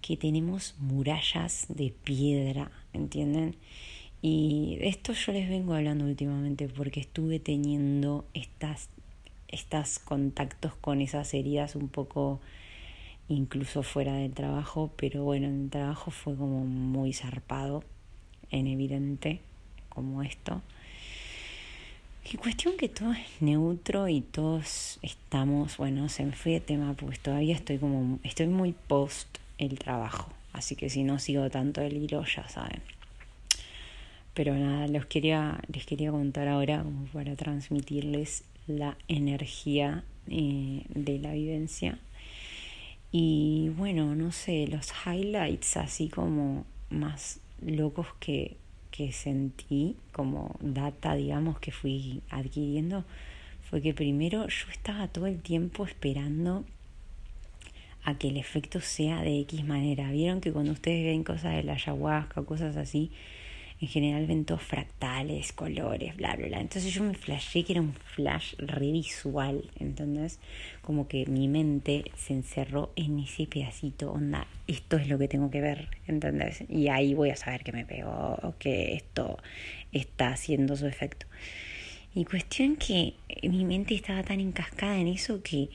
que 0.00 0.16
tenemos 0.16 0.76
murallas 0.78 1.66
de 1.68 1.92
piedra, 2.04 2.70
¿entienden? 2.92 3.56
Y 4.22 4.76
de 4.78 4.86
esto 4.86 5.12
yo 5.12 5.32
les 5.32 5.48
vengo 5.48 5.74
hablando 5.74 6.04
últimamente 6.04 6.68
porque 6.68 7.00
estuve 7.00 7.40
teniendo 7.40 8.24
estas, 8.32 8.88
estos 9.48 9.98
contactos 9.98 10.76
con 10.76 11.00
esas 11.00 11.34
heridas 11.34 11.74
un 11.74 11.88
poco 11.88 12.40
incluso 13.26 13.82
fuera 13.82 14.14
del 14.14 14.34
trabajo, 14.34 14.92
pero 14.96 15.24
bueno, 15.24 15.48
en 15.48 15.64
el 15.64 15.70
trabajo 15.70 16.12
fue 16.12 16.36
como 16.36 16.64
muy 16.64 17.12
zarpado, 17.12 17.82
en 18.52 18.68
evidente, 18.68 19.40
como 19.88 20.22
esto. 20.22 20.62
Y 22.32 22.36
cuestión 22.36 22.76
que 22.76 22.88
todo 22.88 23.12
es 23.12 23.26
neutro 23.40 24.08
y 24.08 24.20
todos 24.20 24.98
estamos, 25.02 25.76
bueno, 25.76 26.08
se 26.08 26.24
me 26.24 26.32
fue 26.32 26.52
de 26.52 26.60
tema 26.60 26.94
pues 26.94 27.20
todavía 27.20 27.54
estoy 27.54 27.78
como, 27.78 28.18
estoy 28.24 28.46
muy 28.46 28.72
post 28.72 29.28
el 29.58 29.78
trabajo, 29.78 30.32
así 30.52 30.74
que 30.74 30.88
si 30.90 31.04
no 31.04 31.18
sigo 31.18 31.50
tanto 31.50 31.80
el 31.82 31.96
hilo 31.96 32.24
ya 32.24 32.48
saben. 32.48 32.82
Pero 34.32 34.54
nada, 34.56 34.88
los 34.88 35.06
quería, 35.06 35.60
les 35.72 35.86
quería 35.86 36.10
contar 36.10 36.48
ahora 36.48 36.82
como 36.82 37.04
para 37.06 37.36
transmitirles 37.36 38.42
la 38.66 38.96
energía 39.06 40.02
eh, 40.28 40.82
de 40.88 41.18
la 41.18 41.32
vivencia 41.32 41.98
y 43.16 43.68
bueno, 43.76 44.16
no 44.16 44.32
sé, 44.32 44.66
los 44.66 44.92
highlights 45.06 45.76
así 45.76 46.08
como 46.08 46.66
más 46.90 47.38
locos 47.64 48.08
que, 48.18 48.56
que 48.94 49.10
sentí, 49.10 49.96
como 50.12 50.54
data, 50.60 51.16
digamos, 51.16 51.58
que 51.58 51.72
fui 51.72 52.22
adquiriendo, 52.30 53.04
fue 53.68 53.82
que 53.82 53.92
primero 53.92 54.46
yo 54.46 54.70
estaba 54.70 55.08
todo 55.08 55.26
el 55.26 55.42
tiempo 55.42 55.84
esperando 55.84 56.64
a 58.04 58.16
que 58.16 58.28
el 58.28 58.36
efecto 58.36 58.80
sea 58.80 59.20
de 59.22 59.40
X 59.40 59.64
manera. 59.64 60.12
Vieron 60.12 60.40
que 60.40 60.52
cuando 60.52 60.70
ustedes 60.70 61.06
ven 61.06 61.24
cosas 61.24 61.56
de 61.56 61.64
la 61.64 61.72
ayahuasca, 61.72 62.44
cosas 62.44 62.76
así, 62.76 63.10
en 63.84 63.88
general 63.88 64.26
ven 64.26 64.44
todos 64.44 64.62
fractales, 64.62 65.52
colores, 65.52 66.16
bla, 66.16 66.34
bla, 66.36 66.46
bla. 66.46 66.60
Entonces 66.60 66.92
yo 66.92 67.02
me 67.02 67.14
flashé 67.14 67.64
que 67.64 67.74
era 67.74 67.82
un 67.82 67.92
flash 67.92 68.54
revisual, 68.56 69.70
entonces 69.78 70.40
como 70.80 71.06
que 71.06 71.26
mi 71.26 71.48
mente 71.48 72.04
se 72.16 72.32
encerró 72.32 72.92
en 72.96 73.18
ese 73.18 73.46
pedacito, 73.46 74.12
onda, 74.12 74.46
esto 74.66 74.96
es 74.96 75.08
lo 75.08 75.18
que 75.18 75.28
tengo 75.28 75.50
que 75.50 75.60
ver, 75.60 75.88
¿entendés? 76.06 76.64
Y 76.68 76.88
ahí 76.88 77.12
voy 77.12 77.30
a 77.30 77.36
saber 77.36 77.62
que 77.62 77.72
me 77.72 77.84
pegó, 77.84 78.38
o 78.42 78.54
que 78.58 78.94
esto 78.94 79.38
está 79.92 80.28
haciendo 80.28 80.76
su 80.76 80.86
efecto. 80.86 81.26
Y 82.14 82.24
cuestión 82.24 82.76
que 82.76 83.14
mi 83.42 83.64
mente 83.64 83.94
estaba 83.94 84.22
tan 84.22 84.40
encascada 84.40 84.98
en 84.98 85.08
eso 85.08 85.42
que 85.42 85.68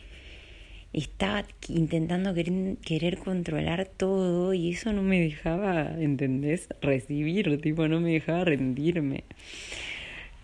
estaba 0.94 1.46
intentando 1.68 2.34
querer, 2.34 2.78
querer, 2.78 3.18
controlar 3.18 3.86
todo 3.86 4.54
y 4.54 4.72
eso 4.72 4.92
no 4.94 5.04
me 5.04 5.20
dejaba, 5.20 5.94
¿entendés? 6.00 6.68
Recibir, 6.82 7.62
tipo, 7.62 7.88
no 7.88 8.00
me 8.00 8.14
dejaba 8.14 8.46
rendirme. 8.46 9.24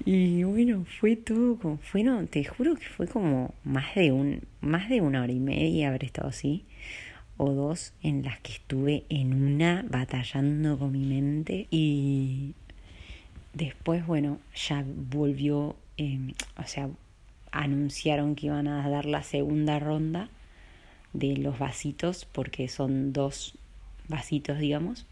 Y 0.05 0.43
bueno, 0.43 0.85
fue 0.99 1.15
todo 1.15 1.57
como, 1.57 1.77
fue, 1.77 2.03
no, 2.03 2.25
te 2.27 2.43
juro 2.43 2.75
que 2.75 2.85
fue 2.85 3.07
como 3.07 3.53
más 3.63 3.95
de 3.95 4.11
un, 4.11 4.41
más 4.61 4.89
de 4.89 5.01
una 5.01 5.23
hora 5.23 5.31
y 5.31 5.39
media 5.39 5.87
haber 5.89 6.03
estado 6.03 6.27
así, 6.29 6.65
o 7.37 7.51
dos, 7.51 7.93
en 8.03 8.23
las 8.23 8.39
que 8.41 8.53
estuve 8.53 9.03
en 9.09 9.33
una 9.33 9.85
batallando 9.89 10.77
con 10.77 10.91
mi 10.91 11.05
mente 11.05 11.67
y 11.71 12.53
después, 13.53 14.05
bueno, 14.05 14.39
ya 14.53 14.85
volvió, 14.85 15.75
eh, 15.97 16.33
o 16.57 16.67
sea, 16.67 16.89
anunciaron 17.55 18.35
que 18.35 18.47
iban 18.47 18.67
a 18.67 18.87
dar 18.89 19.05
la 19.05 19.23
segunda 19.23 19.79
ronda 19.79 20.29
de 21.13 21.37
los 21.37 21.57
vasitos, 21.57 22.25
porque 22.25 22.67
son 22.67 23.13
dos 23.13 23.57
vasitos, 24.07 24.59
digamos. 24.59 25.07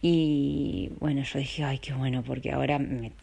Y 0.00 0.90
bueno, 1.00 1.22
yo 1.24 1.40
dije, 1.40 1.64
ay, 1.64 1.78
qué 1.78 1.92
bueno, 1.92 2.22
porque 2.22 2.52
ahora 2.52 2.80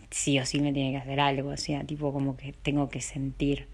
sí 0.10 0.38
o 0.40 0.46
sí 0.46 0.60
me 0.60 0.74
tiene 0.74 0.92
que 0.92 0.98
hacer 0.98 1.20
algo, 1.22 1.50
o 1.50 1.58
sea, 1.58 1.86
tipo 1.86 2.12
como 2.12 2.36
que 2.36 2.52
tengo 2.52 2.90
que 2.90 3.00
sentir. 3.00 3.68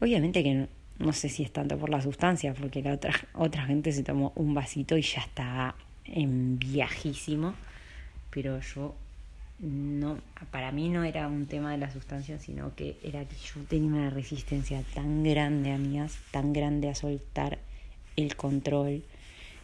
Obviamente 0.00 0.42
que 0.42 0.66
no, 0.98 1.12
sé 1.12 1.28
si 1.28 1.44
es 1.44 1.52
tanto 1.52 1.78
por 1.78 1.88
la 1.90 2.02
sustancia, 2.02 2.52
porque 2.54 2.82
la 2.82 2.94
otra, 2.94 3.12
otra 3.34 3.64
gente 3.66 3.92
se 3.92 4.02
tomó 4.02 4.32
un 4.34 4.54
vasito 4.54 4.98
y 4.98 5.02
ya 5.02 5.20
está 5.20 5.76
en 6.04 6.58
viajísimo, 6.58 7.54
pero 8.30 8.60
yo 8.60 8.96
no, 9.60 10.18
para 10.50 10.72
mí 10.72 10.88
no 10.88 11.04
era 11.04 11.28
un 11.28 11.46
tema 11.46 11.72
de 11.72 11.78
la 11.78 11.90
sustancia, 11.90 12.38
sino 12.38 12.74
que 12.74 12.96
era 13.02 13.24
que 13.26 13.36
yo 13.36 13.62
tenía 13.68 13.90
una 13.90 14.10
resistencia 14.10 14.82
tan 14.94 15.22
grande, 15.22 15.72
amigas, 15.72 16.16
tan 16.30 16.52
grande 16.52 16.88
a 16.88 16.94
soltar 16.94 17.58
el 18.16 18.36
control, 18.36 19.02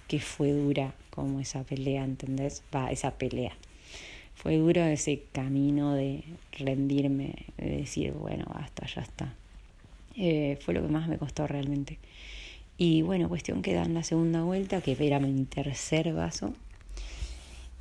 que 0.07 0.21
fue 0.21 0.53
dura 0.53 0.95
como 1.11 1.41
esa 1.41 1.65
pelea, 1.65 2.05
¿entendés? 2.05 2.63
Va, 2.75 2.91
esa 2.91 3.13
pelea. 3.13 3.53
Fue 4.35 4.59
duro 4.59 4.83
ese 4.85 5.23
camino 5.33 5.95
de 5.95 6.25
rendirme, 6.53 7.47
de 7.57 7.79
decir, 7.79 8.13
bueno, 8.13 8.45
basta, 8.53 8.87
ya 8.87 9.01
está. 9.01 9.35
Eh, 10.15 10.59
fue 10.61 10.75
lo 10.75 10.83
que 10.83 10.89
más 10.89 11.09
me 11.09 11.17
costó 11.17 11.47
realmente. 11.47 11.99
Y 12.77 13.01
bueno, 13.01 13.31
cuestión 13.31 13.63
que 13.63 13.73
dan 13.73 13.95
la 13.95 14.03
segunda 14.03 14.43
vuelta, 14.43 14.83
que 14.83 14.95
era 15.01 15.19
mi 15.21 15.45
tercer 15.47 16.13
vaso 16.13 16.53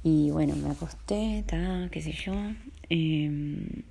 y 0.05 0.29
bueno, 0.29 0.55
me 0.55 0.69
acosté, 0.69 1.43
ta, 1.47 1.89
qué 1.91 1.99
sé 1.99 2.11
yo, 2.11 2.35
eh, 2.91 3.25
em, 3.25 3.81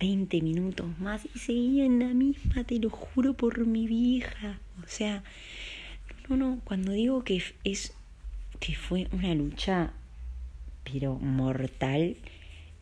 20 0.00 0.40
minutos 0.42 0.98
más 0.98 1.24
y 1.24 1.38
seguía 1.38 1.84
en 1.84 2.00
la 2.00 2.12
misma, 2.14 2.64
te 2.64 2.80
lo 2.80 2.90
juro 2.90 3.34
por 3.34 3.64
mi 3.64 3.86
vieja. 3.86 4.58
O 4.84 4.88
sea, 4.88 5.22
no, 6.28 6.36
no, 6.36 6.60
cuando 6.64 6.90
digo 6.90 7.22
que 7.22 7.40
es 7.62 7.92
que 8.58 8.74
fue 8.74 9.06
una 9.12 9.34
lucha 9.36 9.92
pero 10.82 11.14
mortal, 11.14 12.16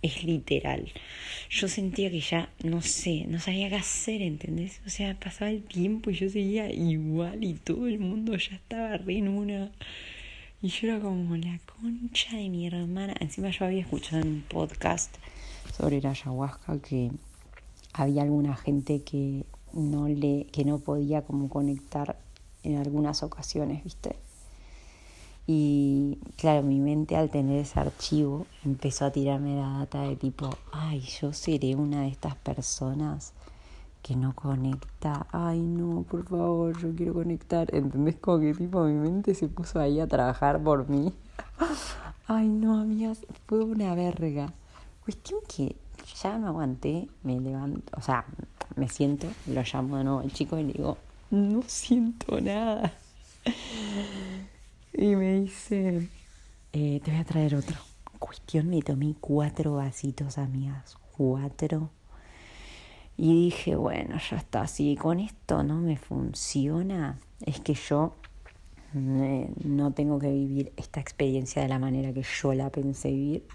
es 0.01 0.25
literal. 0.25 0.91
Yo 1.51 1.69
sentía 1.69 2.11
que 2.11 2.21
ya, 2.21 2.49
no 2.63 2.81
sé, 2.81 3.27
no 3.29 3.41
sabía 3.41 3.69
qué 3.69 3.77
hacer, 3.77 4.23
¿entendés? 4.23 4.81
O 4.87 4.89
sea, 4.89 5.21
pasaba 5.21 5.51
el 5.51 5.63
tiempo 5.65 6.11
y 6.11 6.15
yo 6.15 6.31
seguía 6.31 6.73
igual 6.73 7.45
y 7.45 7.55
todo 7.55 7.87
el 7.87 7.99
mundo 7.99 8.35
ya 8.37 8.57
estaba 8.57 8.97
re 8.97 9.19
en 9.19 9.29
una 9.29 9.71
y 10.65 10.69
yo 10.69 10.89
era 10.89 10.99
como 10.99 11.37
la 11.37 11.61
concha 11.79 12.39
de 12.39 12.49
mi 12.49 12.67
hermana. 12.67 13.13
Encima 13.21 13.51
yo 13.51 13.67
había 13.67 13.83
escuchado 13.83 14.23
en 14.23 14.29
un 14.29 14.45
podcast 14.49 15.15
sobre 15.77 16.01
la 16.01 16.09
ayahuasca 16.09 16.79
que 16.79 17.11
había 17.93 18.23
alguna 18.23 18.57
gente 18.57 19.03
que 19.03 19.45
no 19.75 20.09
le, 20.09 20.47
que 20.53 20.65
no 20.65 20.79
podía 20.79 21.21
como 21.21 21.51
conectar 21.51 22.17
en 22.63 22.79
algunas 22.79 23.23
ocasiones, 23.23 23.85
¿viste? 23.85 24.17
Y 25.47 26.17
claro, 26.39 26.63
mi 26.63 26.81
mente 26.81 27.15
al 27.15 27.29
tener 27.29 27.61
ese 27.61 27.79
archivo 27.79 28.47
empezó 28.65 29.05
a 29.05 29.13
tirarme 29.13 29.57
la 29.57 29.81
data 29.81 30.01
de 30.05 30.17
tipo, 30.17 30.49
ay, 30.73 31.01
yo 31.21 31.35
seré 31.35 31.77
una 31.77 32.05
de 32.05 32.09
estas 32.09 32.37
personas 32.37 33.35
que 34.05 34.15
no 34.17 34.35
conecta. 34.35 35.27
Ay, 35.33 35.61
no, 35.61 36.03
por 36.03 36.29
favor, 36.29 36.79
yo 36.79 36.95
quiero 36.95 37.15
conectar. 37.15 37.75
¿Entendés? 37.75 38.17
Como 38.17 38.39
que 38.39 38.53
tipo 38.53 38.85
mi 38.85 38.93
mente 38.93 39.35
se 39.35 39.49
puso 39.49 39.81
ahí 39.81 39.99
a 39.99 40.07
trabajar 40.07 40.63
por 40.63 40.91
mí. 40.91 41.11
Ay, 42.29 42.49
no, 42.49 42.81
amigas, 42.81 43.27
fue 43.47 43.65
una 43.65 43.95
verga. 43.95 44.53
Cuestión 45.05 45.41
que 45.49 45.77
ya 46.23 46.37
me 46.39 46.49
aguanté, 46.49 47.09
me 47.23 47.41
levanto, 47.41 47.93
o 47.97 48.03
sea, 48.03 48.27
me 48.77 48.89
siento, 48.89 49.27
lo 49.47 49.63
llamo 49.63 49.97
de 49.97 50.05
nuevo 50.05 50.21
al 50.21 50.33
chico 50.33 50.59
y 50.59 50.65
le 50.65 50.73
digo, 50.75 50.99
no 51.31 51.63
siento 51.67 52.41
nada. 52.41 52.93
Y 54.97 55.17
me 55.17 55.41
dice, 55.41 56.09
eh, 56.73 57.01
te 57.05 57.11
voy 57.11 57.21
a 57.21 57.25
traer 57.25 57.57
otro. 57.57 57.77
Cuestión, 58.21 58.69
me 58.69 58.81
tomé 58.81 59.17
cuatro 59.21 59.75
vasitos, 59.75 60.39
amigas, 60.39 60.97
cuatro 61.17 61.91
y 63.17 63.45
dije, 63.45 63.77
bueno, 63.77 64.17
ya 64.31 64.37
está, 64.37 64.67
si 64.67 64.97
con 64.97 65.21
esto 65.21 65.63
no 65.63 65.81
me 65.81 65.97
funciona, 65.97 67.19
es 67.41 67.61
que 67.61 67.75
yo 67.75 68.15
eh, 68.95 69.51
no 69.65 69.93
tengo 69.93 70.19
que 70.19 70.31
vivir 70.31 70.73
esta 70.77 71.01
experiencia 71.01 71.63
de 71.63 71.69
la 71.69 71.79
manera 71.79 72.13
que 72.13 72.23
yo 72.23 72.55
la 72.55 72.71
pensé 72.71 73.11
vivir 73.11 73.47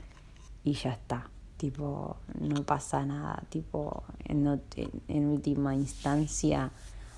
y 0.64 0.74
ya 0.74 0.92
está. 0.92 1.30
Tipo, 1.58 2.16
no 2.40 2.64
pasa 2.64 3.06
nada. 3.06 3.44
Tipo, 3.50 4.04
en, 4.26 4.62
en 5.10 5.26
última 5.28 5.76
instancia 5.76 6.72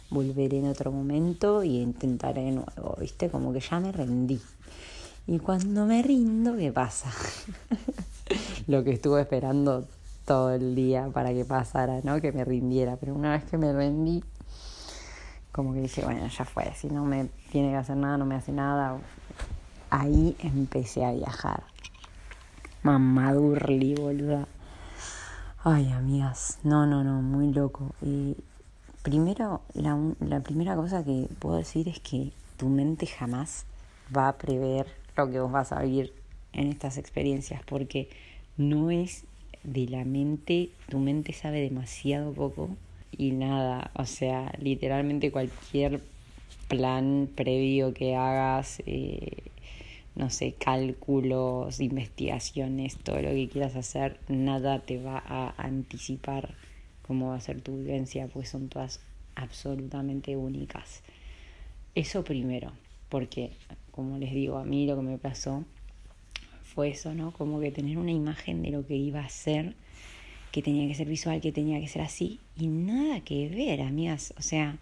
volveré 0.09 0.59
en 0.59 0.67
otro 0.67 0.91
momento 0.91 1.63
y 1.63 1.77
intentaré 1.77 2.43
de 2.43 2.51
nuevo, 2.51 2.97
¿viste? 2.99 3.29
Como 3.29 3.53
que 3.53 3.59
ya 3.59 3.79
me 3.79 3.91
rendí. 3.91 4.39
Y 5.27 5.37
cuando 5.39 5.85
me 5.85 6.01
rindo, 6.01 6.57
¿qué 6.57 6.71
pasa? 6.71 7.11
Lo 8.67 8.83
que 8.83 8.93
estuve 8.93 9.21
esperando 9.21 9.87
todo 10.31 10.51
el 10.51 10.75
día 10.75 11.09
para 11.13 11.33
que 11.33 11.43
pasara, 11.43 11.99
¿no? 12.05 12.21
Que 12.21 12.31
me 12.31 12.45
rindiera. 12.45 12.95
Pero 12.95 13.13
una 13.13 13.31
vez 13.31 13.43
que 13.43 13.57
me 13.57 13.73
rendí, 13.73 14.23
como 15.51 15.73
que 15.73 15.81
dije, 15.81 16.05
bueno, 16.05 16.25
ya 16.25 16.45
fue, 16.45 16.71
si 16.73 16.87
no 16.87 17.03
me 17.03 17.25
tiene 17.51 17.71
que 17.71 17.75
hacer 17.75 17.97
nada, 17.97 18.17
no 18.17 18.25
me 18.25 18.35
hace 18.35 18.53
nada. 18.53 18.97
Ahí 19.89 20.37
empecé 20.39 21.03
a 21.03 21.11
viajar. 21.11 21.63
Mamadurli, 22.81 23.93
boluda. 23.95 24.47
Ay, 25.65 25.91
amigas, 25.91 26.59
no, 26.63 26.85
no, 26.85 27.03
no, 27.03 27.21
muy 27.21 27.51
loco. 27.51 27.93
Y 28.01 28.37
primero, 29.03 29.59
la, 29.73 29.99
la 30.21 30.39
primera 30.39 30.77
cosa 30.77 31.03
que 31.03 31.27
puedo 31.39 31.57
decir 31.57 31.89
es 31.89 31.99
que 31.99 32.31
tu 32.55 32.69
mente 32.69 33.05
jamás 33.05 33.65
va 34.15 34.29
a 34.29 34.37
prever 34.37 34.87
lo 35.17 35.29
que 35.29 35.41
vos 35.41 35.51
vas 35.51 35.73
a 35.73 35.81
vivir 35.81 36.13
en 36.53 36.69
estas 36.69 36.97
experiencias, 36.97 37.61
porque 37.65 38.09
no 38.55 38.91
es 38.91 39.25
de 39.63 39.87
la 39.87 40.05
mente, 40.05 40.69
tu 40.89 40.99
mente 40.99 41.33
sabe 41.33 41.61
demasiado 41.61 42.33
poco 42.33 42.75
y 43.11 43.31
nada, 43.31 43.91
o 43.95 44.05
sea, 44.05 44.53
literalmente 44.59 45.31
cualquier 45.31 46.01
plan 46.67 47.29
previo 47.35 47.93
que 47.93 48.15
hagas, 48.15 48.81
eh, 48.85 49.51
no 50.15 50.29
sé, 50.29 50.53
cálculos, 50.53 51.79
investigaciones, 51.79 52.97
todo 52.97 53.21
lo 53.21 53.29
que 53.29 53.49
quieras 53.49 53.75
hacer, 53.75 54.19
nada 54.27 54.79
te 54.79 55.01
va 55.01 55.21
a 55.25 55.53
anticipar 55.57 56.55
cómo 57.01 57.29
va 57.29 57.35
a 57.35 57.41
ser 57.41 57.61
tu 57.61 57.77
vivencia, 57.77 58.27
pues 58.27 58.49
son 58.49 58.69
todas 58.69 59.01
absolutamente 59.35 60.35
únicas. 60.37 61.03
Eso 61.93 62.23
primero, 62.23 62.71
porque 63.09 63.51
como 63.91 64.17
les 64.17 64.33
digo, 64.33 64.57
a 64.57 64.63
mí 64.63 64.85
lo 64.87 64.95
que 64.95 65.01
me 65.01 65.17
pasó 65.17 65.65
fue 66.73 66.89
eso, 66.89 67.13
¿no? 67.13 67.31
Como 67.31 67.59
que 67.59 67.71
tener 67.71 67.97
una 67.97 68.11
imagen 68.11 68.61
de 68.61 68.71
lo 68.71 68.85
que 68.85 68.95
iba 68.95 69.19
a 69.19 69.29
ser, 69.29 69.75
que 70.51 70.61
tenía 70.61 70.87
que 70.87 70.95
ser 70.95 71.07
visual, 71.07 71.41
que 71.41 71.51
tenía 71.51 71.79
que 71.79 71.87
ser 71.87 72.01
así, 72.01 72.39
y 72.57 72.67
nada 72.67 73.21
que 73.21 73.49
ver, 73.49 73.81
amigas. 73.81 74.33
O 74.37 74.41
sea, 74.41 74.77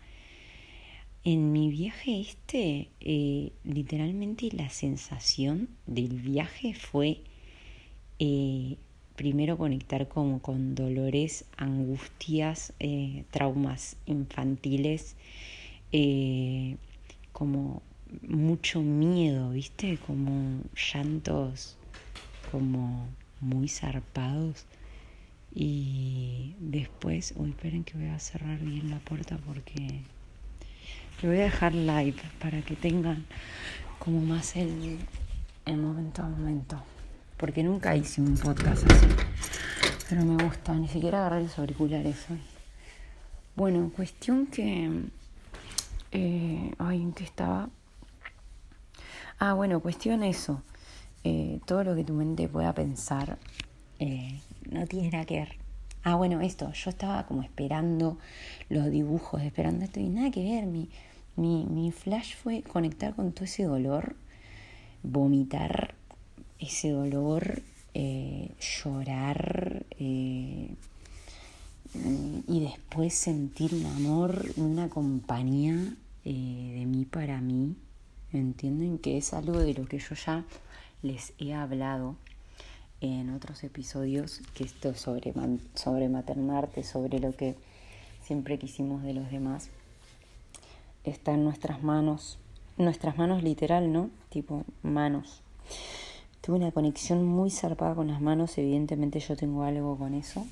en 1.24 1.52
mi 1.52 1.70
viaje 1.70 2.22
este, 2.22 2.90
eh, 3.02 3.52
literalmente 3.64 4.50
la 4.54 4.70
sensación 4.70 5.70
del 5.86 6.20
viaje 6.22 6.74
fue 6.74 7.22
eh, 8.20 8.78
primero 9.16 9.58
conectar 9.58 10.08
como 10.08 10.42
con 10.42 10.76
dolores, 10.76 11.46
angustias, 11.58 12.74
eh, 12.80 13.26
traumas 13.32 13.98
infantiles, 14.06 15.16
como 17.32 17.82
mucho 18.28 18.82
miedo, 18.82 19.52
¿viste? 19.52 19.98
Como 20.06 20.62
llantos 20.76 21.79
como 22.52 23.08
muy 23.42 23.68
zarpados 23.68 24.66
y 25.54 26.56
después, 26.60 27.34
uy, 27.36 27.50
esperen 27.50 27.84
que 27.84 27.98
voy 27.98 28.08
a 28.08 28.20
cerrar 28.20 28.60
bien 28.60 28.90
la 28.90 29.00
puerta 29.00 29.38
porque 29.46 30.02
le 31.22 31.28
voy 31.28 31.38
a 31.40 31.44
dejar 31.44 31.74
live 31.74 32.22
para 32.40 32.62
que 32.62 32.76
tengan 32.76 33.26
como 33.98 34.22
más 34.22 34.56
el, 34.56 35.00
el 35.66 35.78
momento 35.78 36.24
a 36.24 36.30
momento. 36.30 36.82
Porque 37.38 37.64
nunca 37.64 37.96
hice 37.96 38.22
un 38.22 38.38
podcast 38.38 38.90
así. 38.92 39.08
Pero 40.10 40.26
me 40.26 40.44
gusta, 40.44 40.74
ni 40.74 40.88
siquiera 40.88 41.20
agarrar 41.20 41.42
los 41.42 41.58
auriculares 41.58 42.26
hoy. 42.30 42.42
Bueno, 43.56 43.92
cuestión 43.96 44.48
que... 44.48 44.90
Eh, 46.12 46.74
ay, 46.80 47.02
¿en 47.02 47.14
qué 47.14 47.24
estaba? 47.24 47.70
Ah, 49.38 49.54
bueno, 49.54 49.80
cuestión 49.80 50.24
eso. 50.24 50.64
Eh, 51.24 51.60
todo 51.66 51.84
lo 51.84 51.96
que 51.96 52.04
tu 52.04 52.14
mente 52.14 52.48
pueda 52.48 52.74
pensar 52.74 53.38
eh, 54.00 54.40
no 54.72 54.88
tiene 54.88 55.12
nada 55.12 55.26
que 55.26 55.40
ver. 55.40 55.56
Ah, 56.04 56.16
bueno, 56.16 56.40
esto, 56.40 56.72
yo 56.72 56.90
estaba 56.90 57.26
como 57.26 57.44
esperando 57.44 58.18
los 58.70 58.90
dibujos, 58.90 59.42
esperando 59.42 59.84
esto 59.84 60.00
y 60.00 60.08
nada 60.08 60.32
que 60.32 60.44
ver. 60.44 60.66
Mi, 60.66 60.90
mi, 61.36 61.66
mi 61.66 61.92
flash 61.92 62.36
fue 62.36 62.62
conectar 62.62 63.16
con 63.16 63.34
todo 63.34 63.46
ese 63.46 63.64
dolor, 63.64 64.16
vomitar 65.04 65.94
ese 66.58 66.92
dolor, 66.92 67.62
eh, 67.94 68.52
llorar 68.60 69.86
y 69.98 70.76
después 72.48 73.14
sentir 73.14 73.74
un 73.74 73.86
amor, 73.86 74.46
una 74.58 74.90
compañía 74.90 75.96
de 76.24 76.86
mí 76.86 77.06
para 77.06 77.42
mí. 77.42 77.76
¿Entienden? 78.32 79.00
Que 79.00 79.18
es 79.18 79.34
algo 79.34 79.58
de 79.58 79.74
lo 79.74 79.86
que 79.86 79.98
yo 79.98 80.14
ya 80.16 80.46
les 81.02 81.34
he 81.40 81.54
hablado 81.54 82.16
en 83.02 83.30
otros 83.30 83.64
episodios, 83.64 84.42
que 84.54 84.64
esto 84.64 84.94
sobre, 84.94 85.34
sobre 85.76 86.10
maternarte, 86.10 86.84
sobre 86.84 87.20
lo 87.20 87.36
que 87.36 87.56
siempre 88.22 88.60
quisimos 88.60 89.04
de 89.04 89.14
los 89.14 89.32
demás, 89.32 89.70
está 91.04 91.34
en 91.34 91.44
nuestras 91.44 91.82
manos, 91.82 92.38
nuestras 92.78 93.18
manos 93.18 93.44
literal, 93.44 93.92
¿no? 93.92 94.10
Tipo 94.30 94.66
manos. 94.84 95.42
Tuve 96.42 96.58
una 96.58 96.72
conexión 96.72 97.26
muy 97.26 97.52
zarpada 97.52 97.96
con 97.96 98.08
las 98.08 98.22
manos, 98.22 98.58
evidentemente 98.58 99.20
yo 99.20 99.36
tengo 99.36 99.64
algo 99.64 99.98
con 99.98 100.14
eso, 100.14 100.46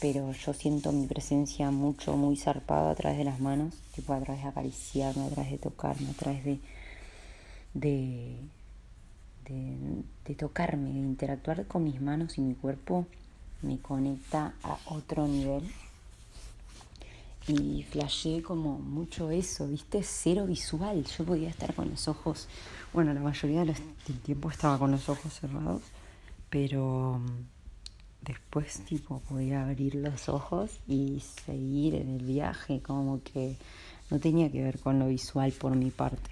pero 0.00 0.32
yo 0.32 0.54
siento 0.54 0.92
mi 0.92 1.06
presencia 1.06 1.70
mucho, 1.70 2.16
muy 2.16 2.36
zarpada 2.36 2.90
a 2.90 2.94
través 2.94 3.18
de 3.18 3.24
las 3.24 3.40
manos, 3.40 3.74
tipo 3.94 4.12
a 4.12 4.20
través 4.20 4.42
de 4.42 4.48
acariciarme, 4.48 5.24
a 5.24 5.30
través 5.30 5.52
de 5.52 5.58
tocarme, 5.58 6.10
a 6.10 6.14
través 6.14 6.44
de, 6.44 6.60
de 7.74 8.36
de, 9.48 10.34
tocarme, 10.34 10.92
de 10.92 10.98
interactuar 10.98 11.66
con 11.66 11.84
mis 11.84 12.00
manos 12.00 12.38
y 12.38 12.40
mi 12.40 12.54
cuerpo, 12.54 13.06
me 13.62 13.78
conecta 13.78 14.54
a 14.62 14.78
otro 14.86 15.26
nivel. 15.26 15.68
Y 17.46 17.82
flashé 17.84 18.42
como 18.42 18.78
mucho 18.78 19.30
eso, 19.30 19.66
¿viste? 19.68 20.02
Cero 20.02 20.44
visual. 20.46 21.04
Yo 21.04 21.24
podía 21.24 21.48
estar 21.48 21.74
con 21.74 21.88
los 21.88 22.06
ojos, 22.06 22.46
bueno, 22.92 23.14
la 23.14 23.20
mayoría 23.20 23.64
del 23.64 24.20
tiempo 24.22 24.50
estaba 24.50 24.78
con 24.78 24.90
los 24.90 25.08
ojos 25.08 25.32
cerrados, 25.32 25.82
pero 26.50 27.18
mm, 27.18 28.26
después 28.26 28.84
tipo 28.84 29.20
podía 29.20 29.64
abrir 29.64 29.94
los 29.94 30.28
ojos 30.28 30.78
y 30.86 31.22
seguir 31.46 31.94
en 31.94 32.16
el 32.16 32.24
viaje, 32.24 32.82
como 32.82 33.22
que 33.22 33.56
no 34.10 34.18
tenía 34.18 34.52
que 34.52 34.62
ver 34.62 34.78
con 34.78 34.98
lo 34.98 35.06
visual 35.06 35.52
por 35.52 35.74
mi 35.74 35.90
parte 35.90 36.30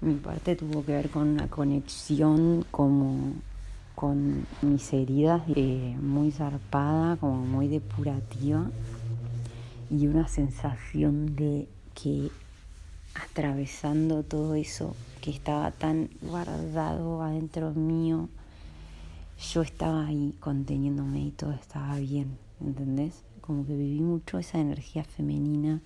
mi 0.00 0.14
parte 0.14 0.56
tuvo 0.56 0.84
que 0.84 0.92
ver 0.92 1.10
con 1.10 1.28
una 1.28 1.48
conexión 1.48 2.64
como 2.70 3.32
con 3.94 4.46
mis 4.60 4.92
heridas 4.92 5.42
eh, 5.54 5.96
muy 6.00 6.30
zarpada, 6.30 7.16
como 7.16 7.46
muy 7.46 7.66
depurativa 7.66 8.70
y 9.90 10.06
una 10.06 10.28
sensación 10.28 11.34
de 11.34 11.66
que 11.94 12.30
atravesando 13.14 14.22
todo 14.22 14.54
eso 14.54 14.94
que 15.22 15.30
estaba 15.30 15.70
tan 15.70 16.10
guardado 16.20 17.22
adentro 17.22 17.72
mío, 17.72 18.28
yo 19.52 19.62
estaba 19.62 20.06
ahí 20.06 20.34
conteniéndome 20.40 21.20
y 21.20 21.30
todo 21.30 21.52
estaba 21.52 21.96
bien, 21.96 22.36
¿entendés? 22.60 23.22
Como 23.40 23.66
que 23.66 23.74
viví 23.74 24.00
mucho 24.00 24.38
esa 24.38 24.58
energía 24.58 25.04
femenina 25.04 25.80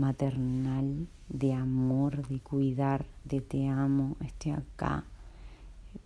maternal 0.00 1.06
de 1.28 1.52
amor, 1.52 2.26
de 2.28 2.40
cuidar, 2.40 3.04
de 3.24 3.40
te 3.40 3.68
amo, 3.68 4.16
estoy 4.24 4.52
acá, 4.52 5.04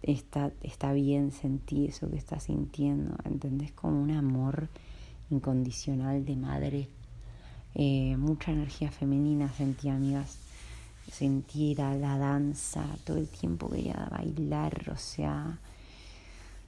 está, 0.02 0.52
está 0.62 0.92
bien, 0.92 1.30
sentí 1.30 1.86
eso 1.86 2.10
que 2.10 2.16
estás 2.16 2.44
sintiendo, 2.44 3.16
¿entendés? 3.24 3.72
Como 3.72 4.02
un 4.02 4.10
amor 4.10 4.68
incondicional 5.30 6.24
de 6.24 6.36
madre 6.36 6.88
Eh, 7.76 8.16
mucha 8.16 8.52
energía 8.52 8.90
femenina 8.92 9.48
sentí, 9.48 9.88
amigas. 9.88 10.38
Sentí 11.10 11.74
la, 11.74 11.94
la 11.96 12.16
danza, 12.18 12.84
todo 13.04 13.16
el 13.18 13.26
tiempo 13.26 13.68
quería 13.68 14.08
bailar, 14.10 14.90
o 14.92 14.96
sea, 14.96 15.58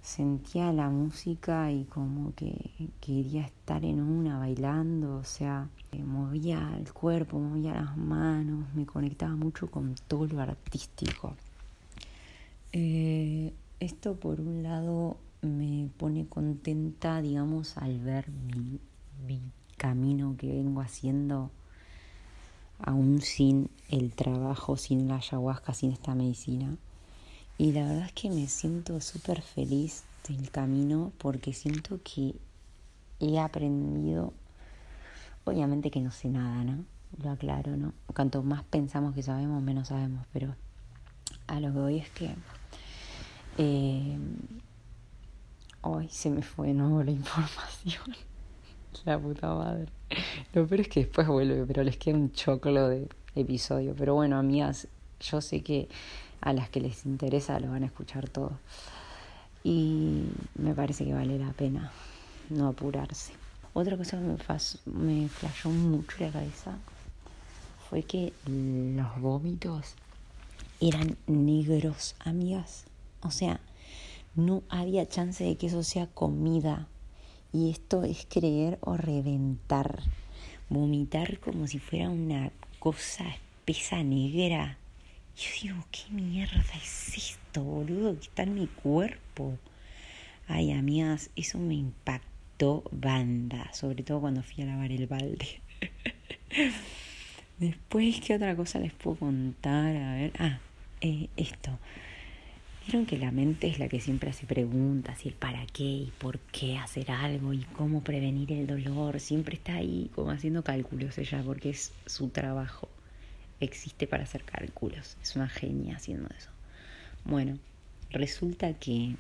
sentía 0.07 0.73
la 0.73 0.89
música 0.89 1.73
y 1.73 1.85
como 1.85 2.33
que 2.37 2.71
quería 3.01 3.43
estar 3.43 3.85
en 3.85 4.01
una 4.01 4.39
bailando, 4.39 5.17
o 5.17 5.25
sea, 5.25 5.69
eh, 5.91 6.05
movía 6.05 6.77
el 6.79 6.93
cuerpo, 6.93 7.41
movía 7.41 7.75
las 7.75 7.97
manos, 7.97 8.73
me 8.75 8.87
conectaba 8.87 9.35
mucho 9.35 9.69
con 9.69 9.97
todo 10.07 10.29
lo 10.29 10.41
artístico. 10.41 11.35
Eh, 12.73 13.53
esto 13.81 14.15
por 14.15 14.41
un 14.41 14.63
lado 14.63 15.17
me 15.43 15.91
pone 15.97 16.27
contenta, 16.29 17.21
digamos, 17.21 17.77
al 17.77 17.99
ver 17.99 18.31
mi, 18.31 18.79
mi 19.27 19.41
camino 19.77 20.37
que 20.39 20.47
vengo 20.47 20.83
haciendo 20.83 21.51
aún 22.79 23.21
sin 23.23 23.71
el 23.89 24.13
trabajo, 24.13 24.77
sin 24.77 25.09
la 25.09 25.17
ayahuasca, 25.17 25.75
sin 25.75 25.91
esta 25.91 26.15
medicina. 26.15 26.77
Y 27.59 27.73
la 27.73 27.87
verdad 27.87 28.07
es 28.07 28.13
que 28.13 28.29
me 28.29 28.47
siento 28.49 29.01
súper 29.01 29.41
feliz 29.41 30.05
del 30.29 30.51
camino 30.51 31.13
porque 31.19 31.53
siento 31.55 32.01
que 32.05 32.35
he 33.21 33.39
aprendido, 33.39 34.35
obviamente 35.45 35.91
que 35.91 36.01
no 36.01 36.11
sé 36.11 36.29
nada, 36.29 36.65
¿no? 36.65 36.85
Lo 37.23 37.31
aclaro, 37.31 37.77
¿no? 37.77 37.95
Cuanto 38.15 38.43
más 38.43 38.63
pensamos 38.65 39.15
que 39.15 39.23
sabemos, 39.23 39.63
menos 39.63 39.89
sabemos, 39.89 40.27
pero 40.33 40.55
a 41.47 41.61
lo 41.61 41.73
que 41.73 41.79
voy 41.79 41.99
es 41.99 42.11
que 42.11 42.35
eh, 43.57 44.19
hoy 45.81 46.09
se 46.11 46.29
me 46.29 46.43
fue 46.43 46.69
de 46.69 46.75
nuevo 46.75 47.03
la 47.03 47.11
información. 47.13 48.15
la 49.05 49.19
puta 49.19 49.55
madre. 49.55 49.87
Lo 50.53 50.67
peor 50.67 50.81
es 50.83 50.89
que 50.89 51.01
después 51.01 51.27
vuelve, 51.27 51.65
pero 51.65 51.83
les 51.83 51.97
queda 51.97 52.17
un 52.17 52.33
choclo 52.33 52.89
de 52.89 53.09
episodio. 53.35 53.95
Pero 53.97 54.15
bueno, 54.15 54.39
amigas, 54.39 54.89
yo 55.21 55.41
sé 55.41 55.63
que 55.63 55.89
a 56.47 56.53
las 56.53 56.71
que 56.71 56.81
les 56.81 57.05
interesa 57.07 57.59
lo 57.59 57.73
van 57.73 57.83
a 57.83 57.87
escuchar 57.87 58.29
todo. 58.29 58.53
Y 59.65 60.23
me 60.55 60.75
parece 60.75 61.05
que 61.05 61.13
vale 61.13 61.41
la 61.41 61.53
pena 61.53 61.91
no 62.51 62.69
apurarse. 62.69 63.33
Otra 63.75 63.97
cosa 63.97 64.17
que 64.17 64.23
me, 64.23 64.37
me 64.87 65.29
flashó 65.29 65.71
mucho 65.71 66.17
la 66.21 66.31
cabeza 66.31 66.79
fue 67.91 68.05
que 68.05 68.33
los 68.47 69.21
vómitos 69.21 69.97
eran 70.81 71.17
negros, 71.27 72.15
amigas. 72.21 72.85
O 73.23 73.33
sea, 73.33 73.59
no 74.37 74.63
había 74.69 75.09
chance 75.09 75.43
de 75.43 75.57
que 75.57 75.67
eso 75.67 75.83
sea 75.83 76.07
comida. 76.07 76.87
Y 77.53 77.71
esto 77.71 78.05
es 78.05 78.25
creer 78.31 78.79
o 78.83 78.97
reventar. 78.97 80.01
Vomitar 80.69 81.41
como 81.41 81.67
si 81.67 81.81
fuera 81.81 82.09
una 82.09 82.53
cosa 82.79 83.25
espesa 83.27 84.05
negra. 84.05 84.79
Yo 85.37 85.51
digo, 85.63 85.85
¿qué 85.91 86.15
mierda 86.15 86.65
es 86.83 87.15
esto, 87.15 87.63
boludo? 87.63 88.15
Que 88.19 88.25
está 88.25 88.45
en 88.45 88.55
mi 88.55 88.67
cuerpo. 88.69 89.59
Ay, 90.49 90.73
amigas, 90.73 91.29
eso 91.37 91.59
me 91.59 91.75
impactó 91.75 92.83
banda. 92.91 93.71
Sobre 93.75 94.03
todo 94.03 94.23
cuando 94.23 94.43
fui 94.43 94.65
a 94.65 94.67
lavar 94.67 94.93
el 94.93 95.07
balde. 95.07 95.61
Después, 97.59 98.21
¿qué 98.23 98.37
otra 98.37 98.57
cosa 98.57 98.79
les 98.79 98.95
puedo 98.95 99.19
contar? 99.19 99.95
A 99.95 100.15
ver. 100.15 100.33
Ah, 100.39 100.59
eh, 101.03 101.29
esto. 101.37 101.79
Vieron 102.87 103.05
que 103.05 103.19
la 103.19 103.31
mente 103.31 103.67
es 103.67 103.79
la 103.79 103.89
que 103.89 104.01
siempre 104.01 104.31
hace 104.31 104.47
preguntas 104.47 105.27
y 105.27 105.29
el 105.29 105.35
para 105.35 105.67
qué 105.67 105.85
y 105.85 106.13
por 106.19 106.39
qué 106.39 106.79
hacer 106.79 107.11
algo 107.11 107.53
y 107.53 107.65
cómo 107.77 108.03
prevenir 108.03 108.53
el 108.53 108.67
dolor. 108.67 109.21
Siempre 109.21 109.57
está 109.57 109.75
ahí 109.75 110.11
como 110.15 110.31
haciendo 110.31 110.65
cálculos 110.65 111.19
ella 111.19 111.43
porque 111.45 111.71
es 111.71 111.93
su 112.07 112.31
trabajo. 112.31 112.89
Existe 113.61 114.07
para 114.07 114.25
hacer 114.25 114.45
cálculos. 114.45 115.17
Es 115.23 115.37
una 115.37 115.49
genia 115.49 115.97
haciendo 115.97 116.29
eso. 116.37 116.51
Bueno, 117.25 117.59
resulta 118.11 118.75
que 118.75 119.17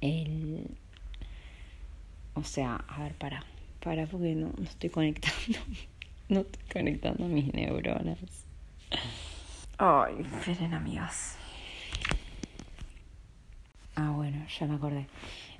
el... 0.00 0.66
O 2.34 2.44
sea, 2.44 2.76
a 2.88 3.02
ver, 3.02 3.14
para. 3.14 3.44
Para 3.82 4.06
porque 4.06 4.34
no, 4.34 4.52
no 4.56 4.64
estoy 4.64 4.90
conectando. 4.90 5.36
No 6.28 6.40
estoy 6.40 6.64
conectando 6.72 7.28
mis 7.28 7.54
neuronas. 7.54 8.18
Ay, 9.78 10.14
esperen 10.22 10.74
amigas. 10.74 11.36
Ah, 13.94 14.10
bueno, 14.10 14.44
ya 14.48 14.66
me 14.66 14.74
acordé. 14.74 15.06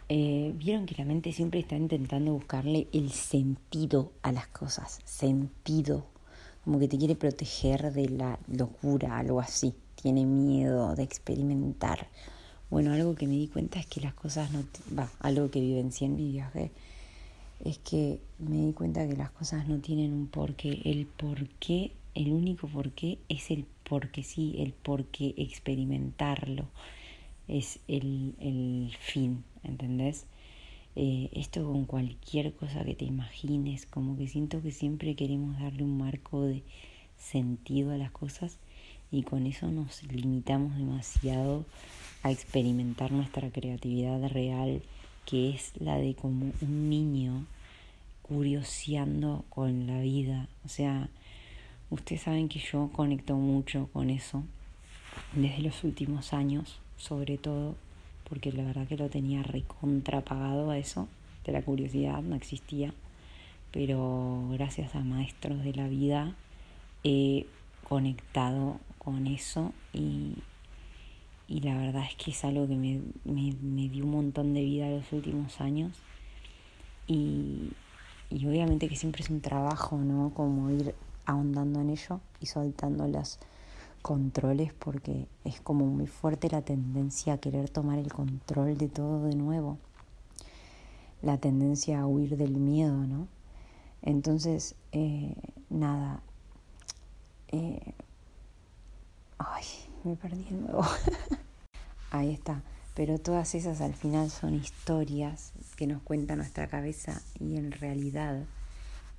Eh, 0.09 0.53
Vieron 0.57 0.87
que 0.87 0.97
la 0.97 1.05
mente 1.05 1.33
siempre 1.33 1.61
está 1.61 1.77
intentando 1.77 2.33
buscarle 2.33 2.89
el 2.93 3.13
sentido 3.13 4.13
a 4.23 4.33
las 4.33 4.49
cosas. 4.49 5.01
Sentido. 5.05 6.07
Como 6.67 6.81
que 6.81 6.89
te 6.89 6.99
quiere 6.99 7.15
proteger 7.15 7.93
de 7.93 8.09
la 8.09 8.41
locura, 8.49 9.19
algo 9.19 9.39
así. 9.39 9.73
Tiene 9.95 10.27
miedo 10.27 10.97
de 10.97 11.05
experimentar. 11.05 12.09
Bueno, 12.71 12.93
algo 12.93 13.15
que 13.15 13.29
me 13.29 13.35
di 13.35 13.47
cuenta 13.47 13.79
es 13.79 13.87
que 13.87 14.01
las 14.01 14.15
cosas 14.15 14.51
no... 14.51 14.65
Va, 14.99 15.09
algo 15.21 15.49
que 15.49 15.61
vivencié 15.61 16.09
en 16.09 16.17
mi 16.17 16.33
viaje 16.33 16.73
es 17.65 17.79
que 17.79 18.21
me 18.41 18.67
di 18.67 18.73
cuenta 18.73 19.07
que 19.07 19.15
las 19.17 19.31
cosas 19.31 19.69
no 19.69 19.79
tienen 19.79 20.13
un 20.13 20.27
porqué. 20.27 20.83
El 20.85 21.07
porqué, 21.07 21.93
el 22.17 22.33
único 22.33 22.67
porqué 22.67 23.21
es 23.29 23.53
el 23.53 23.65
porque 23.89 24.25
sí, 24.25 24.57
el 24.59 24.73
porqué 24.73 25.35
experimentarlo 25.37 26.67
es 27.47 27.79
el, 27.87 28.35
el 28.41 28.93
fin, 28.99 29.45
¿entendés? 29.63 30.27
Eh, 30.97 31.29
esto 31.33 31.63
con 31.65 31.85
cualquier 31.85 32.55
cosa 32.55 32.83
que 32.85 32.95
te 32.95 33.05
imagines, 33.05 33.85
como 33.85 34.17
que 34.17 34.29
siento 34.29 34.63
que 34.63 34.73
siempre 34.73 35.15
queremos 35.15 35.59
darle 35.61 35.83
un 35.85 35.99
marco 35.99 36.43
de 36.43 36.63
sentido 37.19 37.93
a 37.93 37.99
las 37.99 38.11
cosas 38.11 38.57
y 39.11 39.23
con 39.23 39.47
eso 39.47 39.71
nos 39.71 40.03
limitamos 40.05 40.75
demasiado 40.77 41.67
a 42.23 42.33
experimentar 42.33 43.13
nuestra 43.13 43.51
creatividad 43.51 44.27
real, 44.31 44.83
que 45.27 45.51
es 45.51 45.73
la 45.79 45.99
de 45.99 46.15
como 46.15 46.53
un 46.63 46.89
niño 46.89 47.45
curioseando 48.23 49.45
con 49.51 49.87
la 49.87 50.01
vida. 50.01 50.49
O 50.65 50.69
sea, 50.69 51.11
ustedes 51.91 52.23
saben 52.23 52.49
que 52.49 52.59
yo 52.59 52.91
conecto 52.93 53.37
mucho 53.37 53.91
con 53.93 54.09
eso 54.09 54.43
desde 55.35 55.61
los 55.61 55.85
últimos 55.85 56.33
años 56.33 56.81
sobre 56.97 57.39
todo 57.39 57.77
porque 58.29 58.53
la 58.53 58.65
verdad 58.65 58.87
que 58.87 58.97
lo 58.97 59.09
tenía 59.09 59.43
recontrapagado 59.43 60.71
a 60.71 60.79
eso, 60.79 61.09
de 61.45 61.53
la 61.53 61.63
curiosidad, 61.63 62.23
no 62.23 62.35
existía, 62.35 62.93
pero 63.73 64.49
gracias 64.53 64.95
a 64.95 65.01
maestros 65.01 65.63
de 65.63 65.75
la 65.75 65.87
vida 65.89 66.35
he 67.05 67.47
conectado 67.89 68.81
con 68.99 69.27
eso 69.29 69.73
y, 69.93 70.35
y 71.47 71.61
la 71.61 71.77
verdad 71.79 72.05
es 72.09 72.17
que 72.17 72.33
es 72.33 72.45
algo 72.45 72.67
que 72.67 72.75
me, 72.75 73.01
me, 73.25 73.53
me 73.63 73.89
dio 73.89 74.05
un 74.05 74.11
montón 74.11 74.55
de 74.55 74.63
vida 74.63 74.91
los 74.91 75.13
últimos 75.13 75.61
años 75.61 75.93
y, 77.07 77.71
y 78.31 78.47
obviamente 78.47 78.89
que 78.89 78.97
siempre 78.97 79.23
es 79.23 79.31
un 79.31 79.41
trabajo, 79.41 79.97
¿no? 79.99 80.33
Como 80.35 80.71
ir 80.71 80.95
ahondando 81.25 81.81
en 81.81 81.91
ello 81.91 82.21
y 82.41 82.47
soltando 82.47 83.07
las 83.07 83.39
controles 84.07 84.73
porque 84.73 85.27
es 85.43 85.61
como 85.61 85.85
muy 85.85 86.07
fuerte 86.07 86.49
la 86.49 86.63
tendencia 86.63 87.33
a 87.33 87.39
querer 87.39 87.69
tomar 87.69 87.99
el 87.99 88.13
control 88.13 88.79
de 88.79 88.87
todo 88.87 89.25
de 89.25 89.35
nuevo, 89.35 89.79
la 91.23 91.39
tendencia 91.39 91.99
a 91.99 92.07
huir 92.07 92.37
del 92.37 92.53
miedo, 92.53 92.95
¿no? 92.95 93.27
Entonces, 94.03 94.77
eh, 94.93 95.35
nada, 95.71 96.23
eh, 97.49 97.95
ay, 99.39 99.65
me 100.05 100.15
perdí 100.15 100.45
de 100.45 100.53
nuevo. 100.53 100.85
Ahí 102.13 102.33
está. 102.33 102.63
Pero 102.95 103.19
todas 103.19 103.57
esas 103.57 103.81
al 103.81 103.95
final 103.95 104.31
son 104.31 104.55
historias 104.55 105.53
que 105.75 105.89
nos 105.89 106.01
cuenta 106.01 106.37
nuestra 106.37 106.69
cabeza 106.69 107.23
y 107.41 107.57
en 107.57 107.73
realidad, 107.73 108.45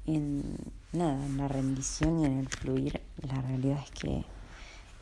en 0.06 0.43
nada, 0.93 1.26
en 1.26 1.36
la 1.36 1.50
rendición 1.50 2.21
y 2.21 2.26
en 2.26 2.38
el 2.38 2.47
fluir, 2.47 3.02
la 3.17 3.41
realidad 3.41 3.84
es 3.84 3.91
que 3.91 4.37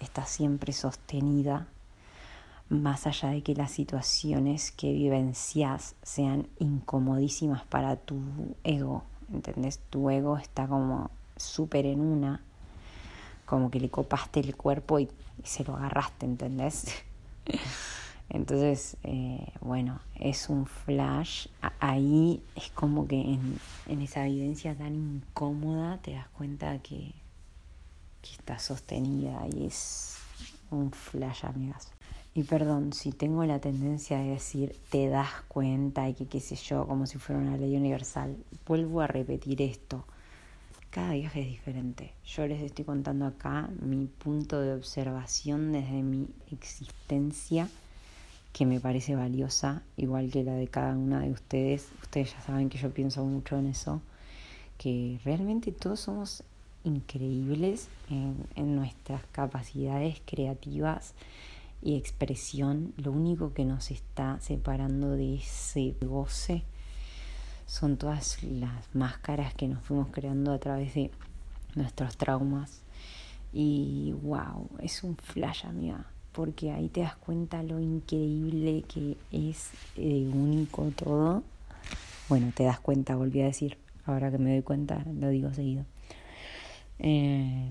está 0.06 0.26
siempre 0.26 0.72
sostenida, 0.72 1.68
más 2.70 3.06
allá 3.06 3.30
de 3.30 3.44
que 3.44 3.54
las 3.54 3.72
situaciones 3.72 4.72
que 4.72 4.94
vivencias 4.94 5.96
sean 6.02 6.48
incomodísimas 6.60 7.64
para 7.66 7.96
tu 7.96 8.20
ego, 8.64 9.04
¿entendés? 9.32 9.80
Tu 9.90 10.10
ego 10.10 10.38
está 10.38 10.68
como 10.68 11.12
súper 11.36 11.86
en 11.86 12.00
una, 12.00 12.42
como 13.46 13.70
que 13.70 13.80
le 13.80 13.90
copaste 13.90 14.40
el 14.40 14.56
cuerpo 14.56 15.00
y, 15.00 15.10
se 15.44 15.64
lo 15.64 15.76
agarraste, 15.76 16.26
¿entendés? 16.26 16.86
Entonces, 18.30 18.98
eh, 19.04 19.46
bueno, 19.62 20.00
es 20.16 20.50
un 20.50 20.66
flash. 20.66 21.48
Ahí 21.80 22.42
es 22.56 22.72
como 22.72 23.08
que 23.08 23.20
en, 23.20 23.60
en 23.86 24.02
esa 24.02 24.24
vivencia 24.24 24.76
tan 24.76 24.96
incómoda 24.96 26.00
te 26.00 26.14
das 26.14 26.28
cuenta 26.30 26.80
que 26.80 27.14
que 28.26 28.32
está 28.32 28.58
sostenida 28.58 29.46
y 29.56 29.68
es 29.68 30.18
un 30.72 30.92
flash, 30.92 31.46
amigas. 31.46 31.92
Y 32.34 32.44
perdón, 32.44 32.92
si 32.92 33.12
tengo 33.12 33.46
la 33.46 33.60
tendencia 33.60 34.18
de 34.20 34.32
decir 34.32 34.76
te 34.90 35.08
das 35.08 35.30
cuenta 35.48 36.10
y 36.10 36.16
que 36.16 36.26
qué 36.26 36.40
sé 36.40 36.56
yo, 36.56 36.86
como 36.86 37.06
si 37.06 37.18
fuera 37.18 37.42
una 37.42 37.56
ley 37.56 37.78
universal, 37.78 38.36
vuelvo 38.68 39.02
a 39.02 39.08
repetir 39.08 39.62
esto. 39.62 40.06
cada 40.90 41.14
viaje 41.14 41.42
es 41.42 41.48
diferente. 41.48 42.14
Yo 42.26 42.48
les 42.48 42.62
estoy 42.62 42.86
contando 42.86 43.26
acá 43.26 43.70
mi 43.82 44.08
punto 44.08 44.60
de 44.62 44.74
observación 44.74 45.72
desde 45.74 46.02
mi 46.02 46.28
existencia, 46.52 47.70
que 48.54 48.66
me 48.66 48.80
parece 48.80 49.16
valiosa, 49.16 49.84
igual 49.98 50.32
que 50.32 50.44
la 50.44 50.54
de 50.54 50.68
cada 50.68 50.96
una 50.96 51.20
de 51.20 51.32
ustedes. 51.32 51.90
Ustedes 52.02 52.34
ya 52.34 52.42
saben 52.42 52.70
que 52.70 52.78
yo 52.78 52.92
pienso 52.92 53.24
mucho 53.26 53.58
en 53.58 53.68
eso, 53.68 54.02
que 54.78 55.20
realmente 55.26 55.72
todos 55.72 56.00
somos 56.00 56.44
increíbles 56.86 57.90
en, 58.10 58.76
nuestras 58.76 59.22
capacidades 59.32 60.22
creativas 60.26 61.14
y 61.82 61.96
expresión. 61.96 62.94
Lo 62.98 63.12
único 63.12 63.54
que 63.54 63.66
nos 63.66 63.92
está 63.92 64.40
separando 64.40 65.12
de 65.12 65.36
ese 65.36 65.96
goce 66.02 66.64
son 67.66 67.98
todas 67.98 68.42
las 68.44 68.94
máscaras 68.94 69.54
que 69.54 69.68
nos 69.68 69.84
fuimos 69.84 70.10
creando 70.12 70.54
a 70.54 70.60
través 70.60 70.94
de 70.94 71.12
nuestros 71.76 72.16
traumas. 72.16 72.82
Y 73.52 74.14
wow, 74.22 74.70
es 74.80 75.04
un 75.04 75.16
flash, 75.18 75.66
amiga, 75.66 76.06
porque 76.32 76.72
ahí 76.72 76.90
te 76.90 77.02
das 77.02 77.16
cuenta 77.16 77.64
lo 77.64 77.80
increíble 77.80 78.84
que 78.88 79.18
es 79.32 79.72
de 79.96 80.28
único 80.28 80.84
todo. 80.96 81.44
Bueno, 82.28 82.52
te 82.56 82.64
das 82.64 82.80
cuenta, 82.80 83.16
volví 83.16 83.42
a 83.42 83.46
decir, 83.46 83.78
ahora 84.06 84.32
que 84.32 84.38
me 84.38 84.52
doy 84.52 84.62
cuenta, 84.62 85.04
lo 85.20 85.30
digo 85.30 85.54
seguido. 85.54 85.86
Eh, 87.00 87.70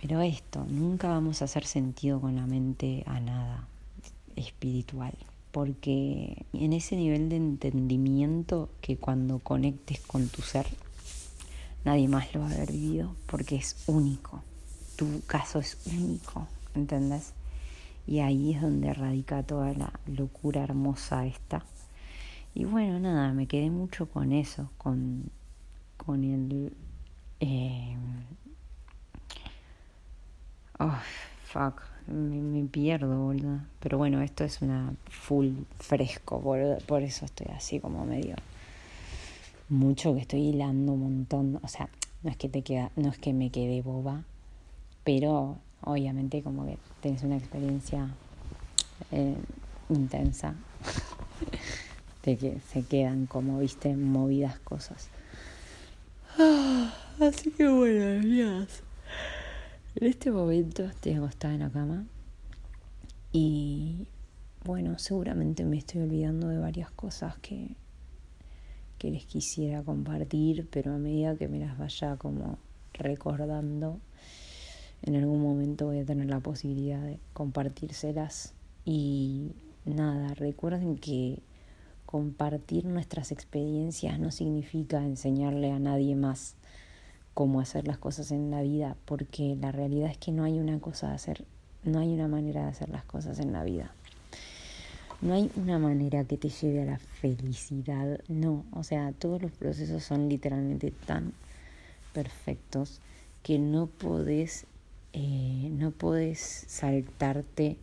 pero 0.00 0.20
esto, 0.20 0.64
nunca 0.68 1.08
vamos 1.08 1.42
a 1.42 1.46
hacer 1.46 1.64
sentido 1.66 2.20
con 2.20 2.36
la 2.36 2.46
mente 2.46 3.02
a 3.06 3.20
nada 3.20 3.66
espiritual 4.36 5.14
porque 5.50 6.44
en 6.52 6.72
ese 6.72 6.96
nivel 6.96 7.28
de 7.28 7.36
entendimiento 7.36 8.68
que 8.80 8.96
cuando 8.96 9.38
conectes 9.40 10.00
con 10.00 10.28
tu 10.28 10.42
ser, 10.42 10.66
nadie 11.84 12.08
más 12.08 12.32
lo 12.34 12.40
va 12.40 12.50
a 12.50 12.54
haber 12.54 12.72
vivido, 12.72 13.14
porque 13.26 13.56
es 13.56 13.82
único, 13.86 14.42
tu 14.96 15.22
caso 15.26 15.58
es 15.58 15.78
único, 15.86 16.46
¿entendés? 16.74 17.32
Y 18.06 18.20
ahí 18.20 18.54
es 18.54 18.62
donde 18.62 18.92
radica 18.94 19.42
toda 19.42 19.72
la 19.74 19.92
locura 20.06 20.62
hermosa 20.62 21.26
esta. 21.26 21.64
Y 22.54 22.64
bueno, 22.64 22.98
nada, 22.98 23.32
me 23.32 23.46
quedé 23.46 23.70
mucho 23.70 24.06
con 24.06 24.32
eso, 24.32 24.70
con, 24.78 25.30
con 25.96 26.24
el... 26.24 26.72
Eh, 27.40 27.96
oh, 30.78 30.98
fuck 31.44 31.90
me, 32.10 32.64
pierdo, 32.64 33.16
boludo. 33.16 33.60
Pero 33.80 33.98
bueno, 33.98 34.20
esto 34.20 34.44
es 34.44 34.62
una 34.62 34.92
full 35.08 35.50
fresco, 35.78 36.40
por, 36.40 36.82
por 36.84 37.02
eso 37.02 37.24
estoy 37.24 37.48
así 37.54 37.80
como 37.80 38.04
medio 38.04 38.34
mucho 39.68 40.14
que 40.14 40.20
estoy 40.20 40.48
hilando 40.48 40.92
un 40.92 41.00
montón. 41.00 41.60
O 41.62 41.68
sea, 41.68 41.88
no 42.22 42.30
es 42.30 42.36
que 42.36 42.48
te 42.48 42.62
queda, 42.62 42.90
no 42.96 43.10
es 43.10 43.18
que 43.18 43.32
me 43.32 43.50
quede 43.50 43.82
boba, 43.82 44.22
pero 45.04 45.58
obviamente 45.82 46.42
como 46.42 46.66
que 46.66 46.78
tenés 47.00 47.22
una 47.22 47.36
experiencia 47.36 48.08
eh, 49.12 49.36
intensa 49.88 50.54
de 52.24 52.36
que 52.36 52.60
se 52.72 52.82
quedan 52.82 53.26
como 53.26 53.58
viste 53.60 53.96
movidas 53.96 54.58
cosas. 54.58 55.08
Ah, 56.38 56.94
así 57.20 57.50
que 57.50 57.68
bueno, 57.68 58.20
días. 58.20 58.82
En 59.96 60.06
este 60.06 60.30
momento 60.30 60.84
estoy 60.84 61.14
acostada 61.14 61.54
en 61.54 61.60
la 61.60 61.70
cama 61.70 62.04
y 63.32 64.06
bueno, 64.64 64.98
seguramente 64.98 65.64
me 65.64 65.78
estoy 65.78 66.02
olvidando 66.02 66.48
de 66.48 66.58
varias 66.58 66.90
cosas 66.90 67.36
que, 67.38 67.74
que 68.98 69.10
les 69.10 69.24
quisiera 69.24 69.82
compartir, 69.82 70.68
pero 70.70 70.94
a 70.94 70.98
medida 70.98 71.36
que 71.36 71.48
me 71.48 71.58
las 71.58 71.76
vaya 71.76 72.16
como 72.16 72.58
recordando, 72.92 73.98
en 75.02 75.16
algún 75.16 75.42
momento 75.42 75.86
voy 75.86 76.00
a 76.00 76.04
tener 76.04 76.26
la 76.26 76.40
posibilidad 76.40 77.02
de 77.02 77.18
compartírselas. 77.32 78.54
Y 78.84 79.52
nada, 79.84 80.34
recuerden 80.34 80.96
que 80.96 81.42
compartir 82.10 82.86
nuestras 82.86 83.30
experiencias 83.30 84.18
no 84.18 84.32
significa 84.32 84.98
enseñarle 84.98 85.70
a 85.70 85.78
nadie 85.78 86.16
más 86.16 86.56
cómo 87.34 87.60
hacer 87.60 87.86
las 87.86 87.98
cosas 87.98 88.32
en 88.32 88.50
la 88.50 88.62
vida, 88.62 88.96
porque 89.04 89.56
la 89.60 89.70
realidad 89.70 90.10
es 90.10 90.18
que 90.18 90.32
no 90.32 90.42
hay 90.42 90.58
una 90.58 90.80
cosa 90.80 91.08
de 91.08 91.14
hacer, 91.14 91.44
no 91.84 92.00
hay 92.00 92.12
una 92.12 92.26
manera 92.26 92.62
de 92.62 92.70
hacer 92.70 92.88
las 92.88 93.04
cosas 93.04 93.38
en 93.38 93.52
la 93.52 93.62
vida. 93.62 93.94
No 95.22 95.34
hay 95.34 95.52
una 95.54 95.78
manera 95.78 96.24
que 96.24 96.36
te 96.36 96.48
lleve 96.48 96.82
a 96.82 96.86
la 96.86 96.98
felicidad, 96.98 98.20
no, 98.26 98.64
o 98.72 98.82
sea, 98.82 99.12
todos 99.12 99.40
los 99.40 99.52
procesos 99.52 100.02
son 100.02 100.28
literalmente 100.28 100.90
tan 100.90 101.32
perfectos 102.12 103.00
que 103.44 103.60
no 103.60 103.86
podés, 103.86 104.66
eh, 105.12 105.70
no 105.72 105.92
podés 105.92 106.64
saltarte 106.66 107.76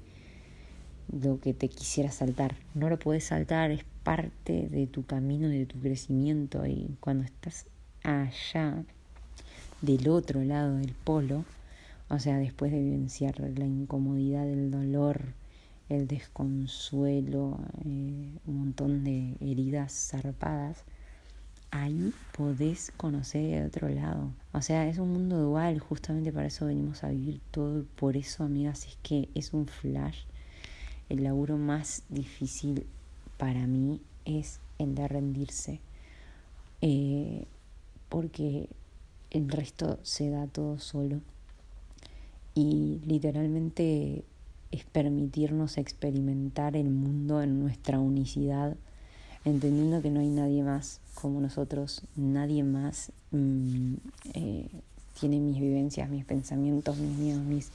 lo 1.11 1.39
que 1.39 1.53
te 1.53 1.69
quisiera 1.69 2.11
saltar, 2.11 2.55
no 2.73 2.89
lo 2.89 2.99
puedes 2.99 3.23
saltar, 3.23 3.71
es 3.71 3.85
parte 4.07 4.69
de 4.69 4.87
tu 4.87 5.05
camino, 5.05 5.49
de 5.49 5.65
tu 5.65 5.81
crecimiento 5.81 6.65
y 6.65 6.95
cuando 7.01 7.25
estás 7.25 7.65
allá 8.03 8.85
del 9.81 10.07
otro 10.07 10.45
lado 10.45 10.77
del 10.77 10.93
polo, 10.93 11.43
o 12.07 12.17
sea, 12.17 12.37
después 12.37 12.71
de 12.71 12.79
vivenciar 12.79 13.37
la 13.37 13.65
incomodidad, 13.65 14.47
el 14.47 14.71
dolor, 14.71 15.33
el 15.89 16.07
desconsuelo, 16.07 17.59
eh, 17.83 18.31
un 18.45 18.57
montón 18.57 19.03
de 19.03 19.35
heridas 19.41 19.91
zarpadas, 19.91 20.85
ahí 21.71 22.13
podés 22.31 22.93
conocer 22.95 23.55
el 23.55 23.67
otro 23.67 23.89
lado. 23.89 24.31
O 24.53 24.61
sea, 24.61 24.87
es 24.87 24.99
un 24.99 25.11
mundo 25.11 25.37
dual, 25.37 25.79
justamente 25.81 26.31
para 26.31 26.47
eso 26.47 26.65
venimos 26.65 27.03
a 27.03 27.09
vivir 27.09 27.41
todo. 27.51 27.83
Por 27.97 28.15
eso, 28.15 28.45
amigas, 28.45 28.87
es 28.87 28.97
que 29.03 29.27
es 29.35 29.53
un 29.53 29.67
flash. 29.67 30.19
El 31.09 31.25
laburo 31.25 31.57
más 31.57 32.03
difícil 32.07 32.87
para 33.37 33.67
mí 33.67 34.01
es 34.25 34.59
el 34.79 34.95
de 34.95 35.07
rendirse. 35.07 35.79
Eh, 36.81 37.45
porque 38.09 38.69
el 39.31 39.49
resto 39.49 39.99
se 40.03 40.29
da 40.29 40.47
todo 40.47 40.79
solo. 40.79 41.21
Y 42.55 43.01
literalmente 43.05 44.23
es 44.71 44.83
permitirnos 44.85 45.77
experimentar 45.77 46.75
el 46.75 46.89
mundo 46.89 47.41
en 47.41 47.59
nuestra 47.59 47.99
unicidad, 47.99 48.75
entendiendo 49.45 50.01
que 50.01 50.09
no 50.09 50.19
hay 50.19 50.29
nadie 50.29 50.63
más 50.63 50.99
como 51.13 51.39
nosotros, 51.39 52.01
nadie 52.15 52.63
más 52.63 53.11
mm, 53.31 53.93
eh, 54.33 54.67
tiene 55.19 55.39
mis 55.39 55.59
vivencias, 55.59 56.09
mis 56.09 56.25
pensamientos, 56.25 56.97
mis 56.97 57.17
miedos, 57.17 57.43
mis 57.43 57.71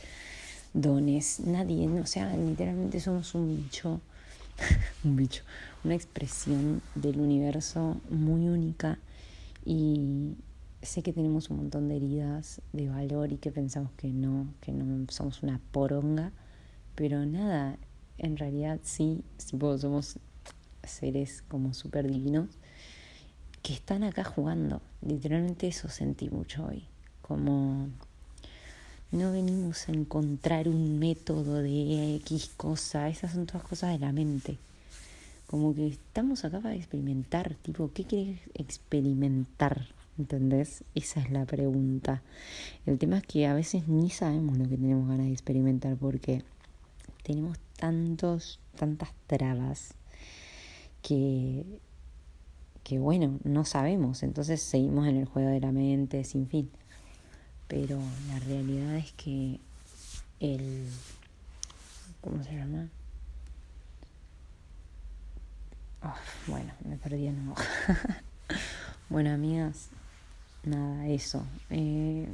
dones, 0.75 1.41
nadie, 1.41 1.89
o 1.89 2.07
sea, 2.07 2.35
literalmente 2.37 3.01
somos 3.01 3.35
un 3.35 3.57
bicho, 3.57 4.01
un 5.05 5.17
bicho, 5.17 5.45
una 5.85 5.95
expresión 5.95 6.83
del 6.95 7.21
universo 7.21 8.01
muy 8.11 8.49
única 8.49 8.99
y, 9.65 10.37
sé 10.83 11.03
que 11.03 11.13
tenemos 11.13 11.49
un 11.49 11.59
montón 11.59 11.89
de 11.89 11.97
heridas 11.97 12.61
de 12.73 12.89
valor 12.89 13.33
y 13.33 13.37
que 13.37 13.53
pensamos 13.53 13.93
que 13.93 14.13
no, 14.13 14.53
que 14.61 14.73
no 14.73 15.07
somos 15.11 15.43
una 15.43 15.61
poronga, 15.71 16.33
pero 16.97 17.25
nada, 17.25 17.79
en 18.19 18.37
realidad 18.37 18.81
sí, 18.83 19.23
somos 19.37 20.19
seres 20.83 21.43
como 21.43 21.73
súper 21.73 22.09
divinos 22.09 22.49
que 23.63 23.73
están 23.73 24.03
acá 24.03 24.25
jugando. 24.25 24.83
Literalmente 25.01 25.69
eso 25.69 25.89
sentí 25.89 26.29
mucho 26.31 26.67
hoy, 26.67 26.85
como 27.21 27.89
no 29.13 29.31
venimos 29.31 29.89
a 29.89 29.93
encontrar 29.93 30.69
un 30.69 30.99
método 30.99 31.63
de 31.63 32.17
X 32.17 32.51
cosa, 32.57 33.11
esas 33.11 33.33
son 33.33 33.45
todas 33.45 33.63
cosas 33.63 33.93
de 33.93 33.99
la 33.99 34.11
mente. 34.11 34.57
Como 35.47 35.75
que 35.75 35.87
estamos 35.89 36.47
acá 36.47 36.61
para 36.61 36.75
experimentar, 36.75 37.55
tipo, 37.57 37.91
¿qué 37.93 38.05
quieres 38.05 38.41
experimentar? 38.55 39.87
¿Entendés? 40.19 40.83
Esa 40.95 41.21
es 41.21 41.31
la 41.31 41.45
pregunta. 41.45 42.23
El 42.87 42.99
tema 42.99 43.19
es 43.19 43.25
que 43.25 43.47
a 43.47 43.53
veces 43.53 43.87
ni 43.87 44.09
sabemos 44.09 44.57
lo 44.57 44.65
que 44.65 44.77
tenemos 44.77 45.07
ganas 45.07 45.27
de 45.27 45.33
experimentar 45.33 45.97
porque 45.97 46.43
tenemos 47.23 47.59
tantos, 47.79 48.61
tantas 48.77 49.11
trabas 49.27 49.95
que, 51.03 51.65
que 52.83 52.99
bueno, 52.99 53.39
no 53.45 53.67
sabemos. 53.67 54.23
Entonces 54.23 54.63
seguimos 54.63 55.07
en 55.07 55.17
el 55.17 55.27
juego 55.27 55.51
de 55.51 55.61
la 55.61 55.71
mente 55.71 56.25
sin 56.25 56.49
fin. 56.49 56.71
Pero 57.73 57.99
la 58.29 58.39
realidad 58.41 58.97
es 58.97 59.13
que 59.13 59.59
el... 60.41 60.87
¿Cómo 62.21 62.45
se 62.45 62.55
llama? 62.55 62.87
Oh, 66.03 66.15
bueno, 66.49 66.71
me 66.85 66.99
perdí 66.99 67.29
en 67.29 67.47
nuevo. 67.47 67.59
bueno, 69.09 69.31
amigas, 69.31 69.89
nada, 70.65 71.07
eso. 71.09 71.47
Eh, 71.71 72.29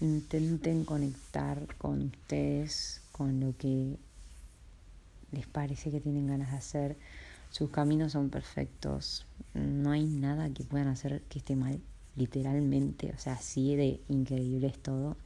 intenten 0.00 0.84
conectar 0.84 1.76
con 1.76 2.06
ustedes, 2.06 3.02
con 3.12 3.38
lo 3.38 3.56
que 3.56 3.98
les 5.30 5.46
parece 5.46 5.92
que 5.92 6.00
tienen 6.00 6.26
ganas 6.26 6.50
de 6.50 6.56
hacer. 6.56 6.96
Sus 7.50 7.70
caminos 7.70 8.10
son 8.10 8.30
perfectos. 8.30 9.26
No 9.54 9.92
hay 9.92 10.06
nada 10.06 10.50
que 10.50 10.64
puedan 10.64 10.88
hacer 10.88 11.22
que 11.28 11.38
esté 11.38 11.54
mal. 11.54 11.80
Literalmente, 12.16 13.12
o 13.16 13.18
sea, 13.18 13.34
así 13.34 13.76
de 13.76 14.00
increíble 14.08 14.68
es 14.68 14.78
todo. 14.78 15.16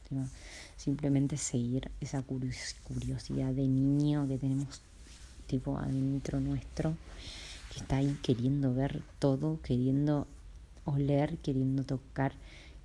simplemente 0.77 1.37
seguir 1.37 1.89
esa 2.01 2.21
curiosidad 2.21 3.53
de 3.53 3.67
niño 3.67 4.27
que 4.27 4.37
tenemos 4.37 4.81
tipo 5.47 5.77
adentro 5.77 6.39
nuestro, 6.39 6.95
que 7.71 7.79
está 7.79 7.97
ahí 7.97 8.17
queriendo 8.21 8.73
ver 8.73 9.01
todo, 9.19 9.59
queriendo 9.61 10.27
oler, 10.85 11.37
queriendo 11.37 11.83
tocar, 11.83 12.33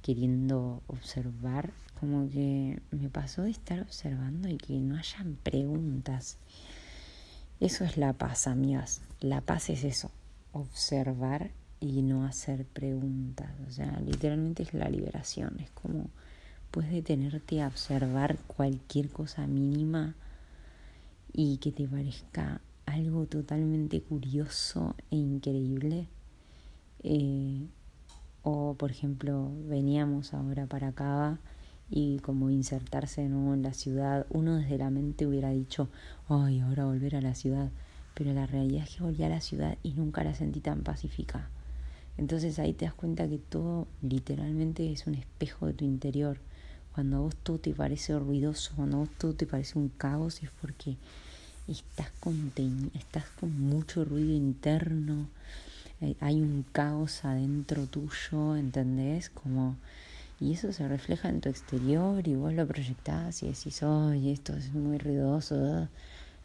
queriendo 0.02 0.82
observar. 0.86 1.72
Como 1.98 2.30
que 2.30 2.80
me 2.92 3.10
pasó 3.10 3.42
de 3.42 3.50
estar 3.50 3.80
observando 3.80 4.48
y 4.48 4.56
que 4.56 4.72
no 4.80 4.96
hayan 4.96 5.36
preguntas. 5.42 6.38
Eso 7.60 7.84
es 7.84 7.98
la 7.98 8.14
paz, 8.14 8.46
amigas. 8.46 9.02
La 9.20 9.42
paz 9.42 9.68
es 9.68 9.84
eso, 9.84 10.10
observar 10.52 11.50
y 11.80 12.02
no 12.02 12.24
hacer 12.24 12.66
preguntas. 12.66 13.50
O 13.66 13.70
sea, 13.70 14.00
literalmente 14.00 14.62
es 14.62 14.74
la 14.74 14.88
liberación. 14.88 15.58
Es 15.60 15.70
como 15.70 16.10
puedes 16.70 16.92
detenerte 16.92 17.62
a 17.62 17.66
observar 17.68 18.38
cualquier 18.46 19.08
cosa 19.08 19.46
mínima 19.46 20.14
y 21.32 21.56
que 21.56 21.72
te 21.72 21.88
parezca 21.88 22.60
algo 22.86 23.26
totalmente 23.26 24.00
curioso 24.02 24.94
e 25.10 25.16
increíble. 25.16 26.06
Eh, 27.02 27.66
o, 28.42 28.74
por 28.74 28.90
ejemplo, 28.90 29.50
veníamos 29.66 30.34
ahora 30.34 30.66
para 30.66 30.88
acá 30.88 31.38
y 31.90 32.20
como 32.20 32.50
insertarse 32.50 33.22
de 33.22 33.28
nuevo 33.28 33.52
en 33.54 33.62
la 33.62 33.74
ciudad, 33.74 34.26
uno 34.30 34.56
desde 34.56 34.78
la 34.78 34.90
mente 34.90 35.26
hubiera 35.26 35.50
dicho, 35.50 35.88
ay, 36.28 36.60
ahora 36.60 36.84
volver 36.84 37.16
a 37.16 37.20
la 37.20 37.34
ciudad, 37.34 37.70
pero 38.14 38.32
la 38.32 38.46
realidad 38.46 38.84
es 38.84 38.96
que 38.96 39.02
volví 39.02 39.24
a 39.24 39.28
la 39.28 39.40
ciudad 39.40 39.76
y 39.82 39.92
nunca 39.92 40.22
la 40.22 40.34
sentí 40.34 40.60
tan 40.60 40.82
pacífica. 40.82 41.50
Entonces 42.18 42.58
ahí 42.58 42.72
te 42.72 42.84
das 42.84 42.94
cuenta 42.94 43.28
que 43.28 43.38
todo 43.38 43.86
literalmente 44.02 44.92
es 44.92 45.06
un 45.06 45.14
espejo 45.14 45.66
de 45.66 45.72
tu 45.72 45.84
interior. 45.84 46.38
Cuando 46.94 47.16
a 47.16 47.20
vos 47.20 47.36
todo 47.36 47.58
te 47.58 47.72
parece 47.72 48.18
ruidoso, 48.18 48.72
cuando 48.76 48.96
a 48.96 49.00
vos 49.00 49.10
todo 49.16 49.34
te 49.34 49.46
parece 49.46 49.78
un 49.78 49.88
caos, 49.88 50.42
es 50.42 50.50
porque 50.60 50.96
estás 51.68 52.10
con, 52.20 52.52
estás 52.94 53.24
con 53.38 53.58
mucho 53.60 54.04
ruido 54.04 54.32
interno, 54.32 55.28
eh, 56.00 56.16
hay 56.20 56.40
un 56.40 56.64
caos 56.72 57.24
adentro 57.24 57.86
tuyo, 57.86 58.56
¿entendés? 58.56 59.30
Como, 59.30 59.76
y 60.40 60.52
eso 60.52 60.72
se 60.72 60.88
refleja 60.88 61.28
en 61.28 61.40
tu 61.40 61.48
exterior 61.48 62.26
y 62.26 62.34
vos 62.34 62.52
lo 62.54 62.66
proyectás 62.66 63.42
y 63.42 63.48
decís, 63.48 63.82
oye, 63.82 64.32
esto 64.32 64.54
es 64.56 64.72
muy 64.72 64.98
ruidoso, 64.98 65.88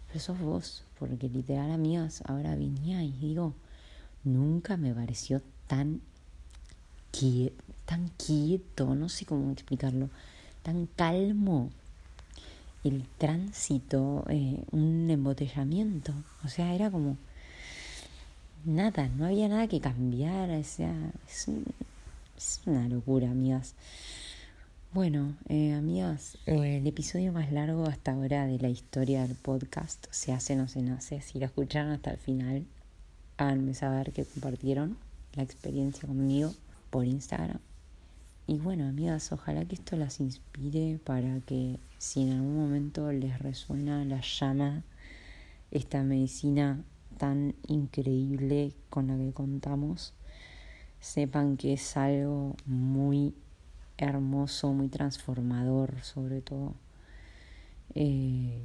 pero 0.07 0.19
sos 0.19 0.39
vos, 0.39 0.83
porque 0.99 1.29
literal, 1.29 1.71
amigas, 1.71 2.21
ahora 2.25 2.55
venía 2.55 3.03
y 3.03 3.11
digo, 3.13 3.53
nunca 4.23 4.77
me 4.77 4.93
pareció 4.93 5.41
tan 5.67 6.01
quieto, 7.11 7.63
tan 7.85 8.09
quieto, 8.17 8.95
no 8.95 9.09
sé 9.09 9.25
cómo 9.25 9.51
explicarlo, 9.51 10.09
tan 10.63 10.87
calmo 10.95 11.69
el 12.83 13.03
tránsito, 13.17 14.25
eh, 14.29 14.63
un 14.71 15.09
embotellamiento. 15.09 16.13
O 16.43 16.47
sea, 16.47 16.73
era 16.73 16.91
como 16.91 17.17
nada, 18.63 19.07
no 19.09 19.25
había 19.25 19.47
nada 19.47 19.67
que 19.67 19.81
cambiar. 19.81 20.49
O 20.51 20.63
sea, 20.63 20.93
es, 21.27 22.61
una 22.65 22.87
locura, 22.87 23.31
amigas. 23.31 23.73
Bueno, 24.93 25.35
eh, 25.49 25.73
amigas, 25.73 26.37
el 26.45 26.87
episodio 26.87 27.33
más 27.33 27.51
largo 27.51 27.85
hasta 27.85 28.13
ahora 28.13 28.45
de 28.45 28.59
la 28.59 28.69
historia 28.69 29.23
del 29.27 29.35
podcast 29.35 30.05
se 30.11 30.31
hace, 30.31 30.55
no 30.55 30.67
se 30.67 30.81
nace. 30.81 31.21
Si 31.21 31.39
lo 31.39 31.45
escucharon 31.45 31.91
hasta 31.91 32.11
el 32.11 32.17
final, 32.17 32.65
háganme 33.37 33.73
saber 33.73 34.13
que 34.13 34.25
compartieron 34.25 34.97
la 35.35 35.43
experiencia 35.43 36.07
conmigo 36.07 36.53
por 36.89 37.05
Instagram. 37.05 37.59
Y 38.47 38.59
bueno, 38.59 38.87
amigas, 38.87 39.31
ojalá 39.31 39.65
que 39.65 39.75
esto 39.75 39.95
las 39.95 40.19
inspire 40.19 40.99
para 41.03 41.39
que 41.41 41.79
si 41.97 42.21
en 42.21 42.33
algún 42.33 42.55
momento 42.55 43.11
les 43.11 43.39
resuena 43.39 44.05
la 44.05 44.21
llama, 44.21 44.83
esta 45.71 46.03
medicina 46.03 46.83
tan 47.17 47.55
increíble 47.67 48.73
con 48.89 49.07
la 49.07 49.17
que 49.17 49.31
contamos, 49.33 50.13
sepan 50.99 51.57
que 51.57 51.73
es 51.73 51.97
algo 51.97 52.55
muy 52.65 53.33
hermoso, 53.97 54.73
muy 54.73 54.89
transformador 54.89 56.01
sobre 56.01 56.41
todo. 56.41 56.75
Eh, 57.95 58.61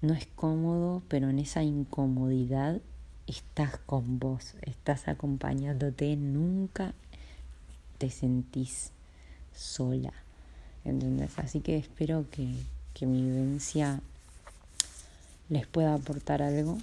no 0.00 0.14
es 0.14 0.26
cómodo, 0.26 1.02
pero 1.08 1.28
en 1.28 1.38
esa 1.40 1.62
incomodidad 1.62 2.80
estás 3.28 3.78
con 3.86 4.18
vos, 4.18 4.54
estás 4.62 5.08
acompañándote, 5.08 6.16
nunca 6.16 6.94
te 7.98 8.10
sentís 8.10 8.90
sola. 9.54 10.12
¿Entendés? 10.84 11.38
Así 11.38 11.60
que 11.60 11.76
espero 11.76 12.24
que, 12.30 12.48
que 12.94 13.06
mi 13.06 13.22
vivencia 13.22 14.00
les 15.48 15.66
pueda 15.66 15.94
aportar 15.94 16.42
algo 16.42 16.78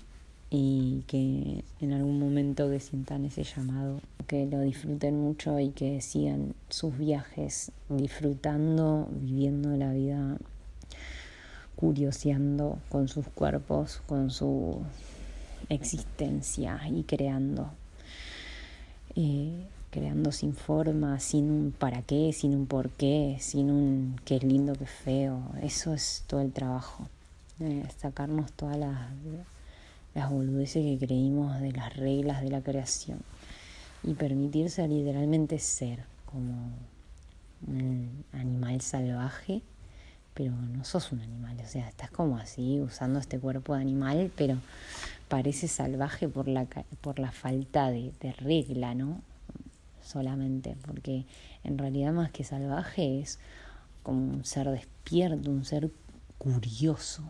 y 0.50 1.04
que 1.08 1.64
en 1.82 1.94
algún 1.94 2.20
momento 2.20 2.70
que 2.70 2.80
sientan 2.80 3.26
ese 3.26 3.44
llamado, 3.44 4.00
que 4.28 4.46
lo 4.46 4.62
disfruten 4.62 5.20
mucho 5.20 5.60
y 5.60 5.70
que 5.70 6.02
sigan 6.02 6.54
sus 6.70 6.98
viajes 6.98 7.72
disfrutando, 7.90 9.08
viviendo 9.12 9.76
la 9.76 9.92
vida, 9.92 10.38
curioseando 11.76 12.80
con 12.90 13.08
sus 13.08 13.28
cuerpos, 13.28 14.02
con 14.08 14.30
su 14.30 14.82
existencia 15.69 16.80
y 16.89 17.04
creando. 17.04 17.71
Eh, 19.15 19.67
creando 19.95 20.34
sin 20.34 20.54
forma, 20.54 21.21
sin 21.21 21.49
un 21.49 21.71
para 21.71 22.01
qué, 22.01 22.34
sin 22.34 22.54
un 22.54 22.65
por 22.65 22.89
qué, 22.89 23.38
sin 23.39 23.71
un 23.71 24.19
qué 24.25 24.39
lindo, 24.39 24.73
qué 24.73 24.86
feo. 24.86 25.41
Eso 25.62 25.93
es 25.93 26.25
todo 26.28 26.41
el 26.41 26.51
trabajo. 26.51 27.08
sacarnos 27.97 28.51
todas 28.51 28.78
las, 28.78 29.10
las 30.13 30.30
boludeces 30.30 30.84
que 30.84 31.06
creímos 31.06 31.62
de 31.62 31.71
las 31.71 31.95
reglas 31.95 32.41
de 32.41 32.49
la 32.49 32.62
creación 32.62 33.19
y 34.04 34.15
permitirse 34.15 34.86
literalmente 34.86 35.60
ser 35.60 36.04
como 36.25 36.71
un 37.65 38.25
animal 38.34 38.82
salvaje, 38.82 39.62
pero 40.34 40.51
no 40.51 40.84
sos 40.84 41.13
un 41.13 41.21
animal, 41.21 41.58
o 41.63 41.67
sea, 41.67 41.88
estás 41.88 42.12
como 42.12 42.38
así 42.38 42.82
usando 42.82 43.19
este 43.19 43.39
cuerpo 43.39 43.75
de 43.75 43.82
animal, 43.82 44.32
pero 44.36 44.58
parece 45.28 45.68
salvaje 45.68 46.28
por 46.28 46.48
la, 46.48 46.66
por 47.02 47.20
la 47.20 47.32
falta 47.32 47.90
de, 47.90 48.14
de 48.20 48.34
regla, 48.34 48.94
¿no? 48.96 49.22
solamente, 50.06 50.78
porque 50.86 51.26
en 51.64 51.78
realidad 51.78 52.14
más 52.14 52.32
que 52.32 52.44
salvaje 52.44 53.20
es 53.20 53.40
como 54.04 54.34
un 54.34 54.46
ser 54.46 54.70
despierto, 54.70 55.50
un 55.50 55.66
ser 55.66 55.92
curioso. 56.38 57.24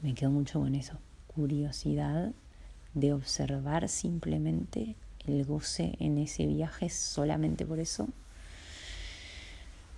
Me 0.00 0.14
quedo 0.14 0.30
mucho 0.30 0.60
con 0.60 0.74
eso, 0.74 0.98
curiosidad 1.34 2.32
de 2.94 3.12
observar 3.12 3.88
simplemente 3.88 4.96
el 5.26 5.44
goce 5.44 5.94
en 6.00 6.18
ese 6.18 6.46
viaje 6.46 6.88
solamente 6.88 7.64
por 7.64 7.78
eso. 7.78 8.08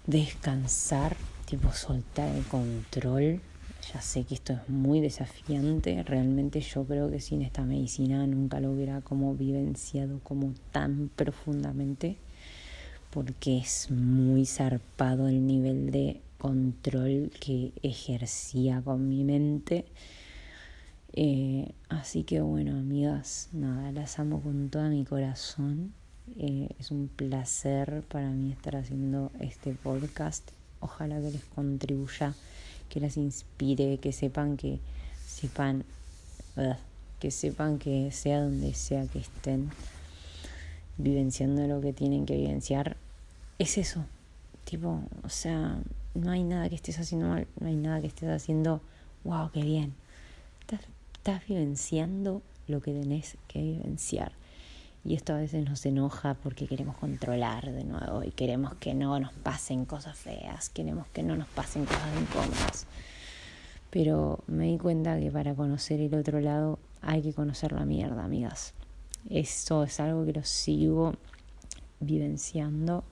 Descansar, 0.07 1.17
tipo 1.47 1.73
soltar 1.73 2.29
el 2.35 2.45
control 2.45 3.41
ya 3.93 4.01
sé 4.01 4.25
que 4.25 4.35
esto 4.35 4.53
es 4.55 4.69
muy 4.69 5.01
desafiante, 5.01 6.03
realmente 6.03 6.61
yo 6.61 6.85
creo 6.85 7.11
que 7.11 7.21
sin 7.21 7.43
esta 7.43 7.65
medicina 7.65 8.27
nunca 8.27 8.61
lo 8.61 8.73
hubiera 8.73 9.01
como 9.01 9.35
vivenciado 9.35 10.21
como 10.21 10.55
tan 10.73 11.11
profundamente, 11.15 12.17
porque 13.11 13.59
es 13.59 13.91
muy 13.91 14.47
zarpado 14.47 15.29
el 15.29 15.47
nivel 15.47 15.91
de 15.91 16.21
control 16.39 17.31
que 17.41 17.73
ejercía 17.83 18.83
con 18.83 19.09
mi 19.09 19.25
mente. 19.25 19.87
Eh, 21.13 21.73
así 21.89 22.25
que 22.25 22.41
bueno, 22.41 22.73
amigas, 22.73 23.49
nada, 23.53 23.93
las 23.93 24.19
amo 24.19 24.41
con 24.41 24.69
todo 24.69 24.89
mi 24.89 25.05
corazón. 25.05 25.95
Eh, 26.37 26.69
es 26.79 26.91
un 26.91 27.09
placer 27.09 28.03
para 28.09 28.31
mí 28.31 28.51
estar 28.51 28.77
haciendo 28.77 29.31
este 29.41 29.73
podcast. 29.73 30.51
Ojalá 30.81 31.21
que 31.21 31.31
les 31.31 31.45
contribuya 31.45 32.35
que 32.89 33.01
las 33.01 33.17
inspire, 33.17 33.99
que 33.99 34.13
sepan 34.13 34.57
que 34.57 34.79
sepan, 35.27 35.85
que 37.21 37.31
sepan 37.31 37.79
que 37.79 38.11
sea 38.11 38.43
donde 38.43 38.75
sea 38.75 39.07
que 39.07 39.19
estén 39.19 39.71
vivenciando 40.97 41.67
lo 41.67 41.81
que 41.81 41.93
tienen 41.93 42.27
que 42.27 42.37
vivenciar, 42.37 42.97
es 43.59 43.79
eso. 43.79 44.05
Tipo, 44.65 45.01
o 45.23 45.29
sea, 45.29 45.79
no 46.15 46.31
hay 46.31 46.43
nada 46.43 46.69
que 46.69 46.75
estés 46.75 46.99
haciendo 46.99 47.29
mal, 47.29 47.47
no 47.61 47.67
hay 47.67 47.77
nada 47.77 48.01
que 48.01 48.07
estés 48.07 48.31
haciendo, 48.31 48.81
wow, 49.25 49.51
qué 49.53 49.63
bien. 49.63 49.95
Estás, 50.61 50.81
estás 51.15 51.47
vivenciando 51.47 52.43
lo 52.69 52.81
que 52.81 52.93
tenés 52.93 53.37
que 53.49 53.61
vivenciar. 53.61 54.33
Y 55.05 55.15
esto 55.15 55.35
a 55.35 55.37
veces 55.37 55.69
nos 55.69 55.85
enoja 55.85 56.35
porque 56.35 56.67
queremos 56.67 56.97
controlar 56.97 57.71
de 57.71 57.85
nuevo 57.85 58.25
y 58.25 58.31
queremos 58.31 58.75
que 58.77 58.95
no 58.95 59.21
nos 59.21 59.33
pasen 59.35 59.85
cosas 59.85 60.17
feas, 60.17 60.71
queremos 60.71 61.07
que 61.09 61.23
no 61.23 61.37
nos 61.37 61.49
pasen 61.49 61.85
cosas 61.85 62.09
incómodas. 62.19 62.87
Pero 63.91 64.41
me 64.47 64.65
di 64.65 64.79
cuenta 64.79 65.21
que 65.21 65.31
para 65.31 65.55
conocer 65.55 66.01
el 66.01 66.15
otro 66.15 66.41
lado 66.41 66.79
hay 67.03 67.21
que 67.21 67.35
conocer 67.35 67.73
la 67.73 67.85
mierda, 67.85 68.25
amigas. 68.25 68.73
Eso 69.29 69.85
es 69.85 70.01
algo 70.01 70.25
que 70.25 70.33
lo 70.33 70.43
sigo 70.43 71.15
vivenciando. 72.01 73.05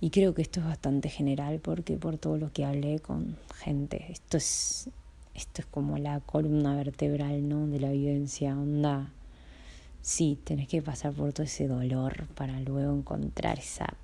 Y 0.00 0.10
creo 0.10 0.34
que 0.34 0.42
esto 0.42 0.60
es 0.60 0.66
bastante 0.66 1.08
general 1.08 1.58
porque 1.60 1.96
por 1.96 2.18
todo 2.18 2.36
lo 2.36 2.52
que 2.52 2.66
hablé 2.66 3.00
con 3.00 3.36
gente, 3.56 4.06
esto 4.10 4.36
es, 4.36 4.90
esto 5.34 5.62
es 5.62 5.66
como 5.66 5.96
la 5.96 6.20
columna 6.20 6.76
vertebral 6.76 7.48
¿no? 7.48 7.66
de 7.66 7.80
la 7.80 7.90
vivencia, 7.90 8.58
onda. 8.58 9.10
Sí, 10.02 10.36
tenés 10.42 10.66
que 10.66 10.82
pasar 10.82 11.12
por 11.12 11.32
todo 11.32 11.44
ese 11.44 11.68
dolor 11.68 12.26
para 12.34 12.60
luego 12.60 12.92
encontrar 12.92 13.60
esa, 13.60 13.94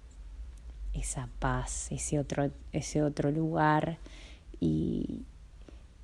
esa 0.94 1.28
paz, 1.40 1.90
ese 1.90 2.20
otro, 2.20 2.52
ese 2.72 3.02
otro 3.02 3.32
lugar 3.32 3.98
y, 4.60 5.22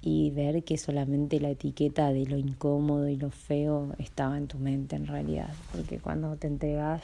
y 0.02 0.30
ver 0.30 0.64
que 0.64 0.78
solamente 0.78 1.38
la 1.38 1.50
etiqueta 1.50 2.12
de 2.12 2.26
lo 2.26 2.36
incómodo 2.36 3.08
y 3.08 3.16
lo 3.16 3.30
feo 3.30 3.94
estaba 3.98 4.36
en 4.36 4.48
tu 4.48 4.58
mente 4.58 4.96
en 4.96 5.06
realidad, 5.06 5.54
porque 5.72 5.98
cuando 5.98 6.34
te 6.36 6.48
entregas 6.48 7.02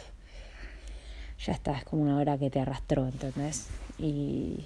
ya 1.46 1.52
está, 1.52 1.78
es 1.78 1.84
como 1.84 2.02
una 2.02 2.18
hora 2.18 2.38
que 2.38 2.50
te 2.50 2.58
arrastró, 2.58 3.06
¿entendés? 3.06 3.68
Y, 3.98 4.64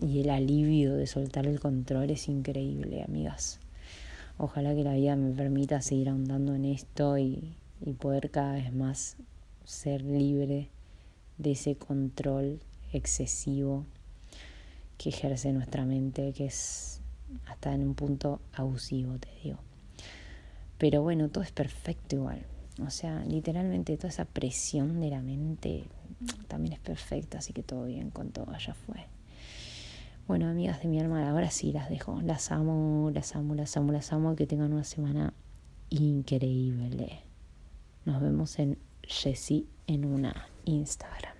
y 0.00 0.20
el 0.20 0.30
alivio 0.30 0.94
de 0.94 1.06
soltar 1.06 1.46
el 1.46 1.60
control 1.60 2.10
es 2.10 2.28
increíble, 2.28 3.02
amigas. 3.02 3.60
Ojalá 4.38 4.74
que 4.74 4.84
la 4.84 4.94
vida 4.94 5.16
me 5.16 5.32
permita 5.34 5.82
seguir 5.82 6.08
ahondando 6.08 6.54
en 6.54 6.64
esto 6.64 7.18
y, 7.18 7.56
y 7.84 7.92
poder 7.92 8.30
cada 8.30 8.54
vez 8.54 8.72
más 8.72 9.16
ser 9.64 10.02
libre 10.02 10.70
de 11.36 11.52
ese 11.52 11.76
control 11.76 12.60
excesivo 12.92 13.84
que 14.96 15.10
ejerce 15.10 15.52
nuestra 15.52 15.84
mente, 15.84 16.32
que 16.32 16.46
es 16.46 17.00
hasta 17.46 17.74
en 17.74 17.82
un 17.82 17.94
punto 17.94 18.40
abusivo, 18.52 19.18
te 19.18 19.28
digo. 19.42 19.58
Pero 20.78 21.02
bueno, 21.02 21.28
todo 21.28 21.44
es 21.44 21.52
perfecto 21.52 22.16
igual. 22.16 22.44
O 22.84 22.90
sea, 22.90 23.24
literalmente 23.24 23.96
toda 23.96 24.08
esa 24.08 24.24
presión 24.24 25.00
de 25.00 25.10
la 25.10 25.20
mente 25.20 25.84
también 26.46 26.74
es 26.74 26.80
perfecta, 26.80 27.38
así 27.38 27.52
que 27.52 27.62
todo 27.62 27.84
bien 27.86 28.10
con 28.10 28.30
todo, 28.30 28.56
ya 28.58 28.74
fue. 28.74 29.06
Bueno, 30.28 30.46
amigas 30.46 30.82
de 30.82 30.88
mi 30.88 31.00
alma, 31.00 31.26
ahora 31.26 31.50
sí 31.50 31.72
las 31.72 31.88
dejo. 31.88 32.20
Las 32.20 32.52
amo, 32.52 33.10
las 33.14 33.34
amo, 33.34 33.54
las 33.54 33.74
amo, 33.78 33.92
las 33.92 34.12
amo. 34.12 34.36
Que 34.36 34.46
tengan 34.46 34.74
una 34.74 34.84
semana 34.84 35.32
increíble. 35.88 37.22
Nos 38.04 38.20
vemos 38.20 38.58
en 38.58 38.76
Jessie 39.02 39.64
en 39.86 40.04
una 40.04 40.50
Instagram. 40.66 41.37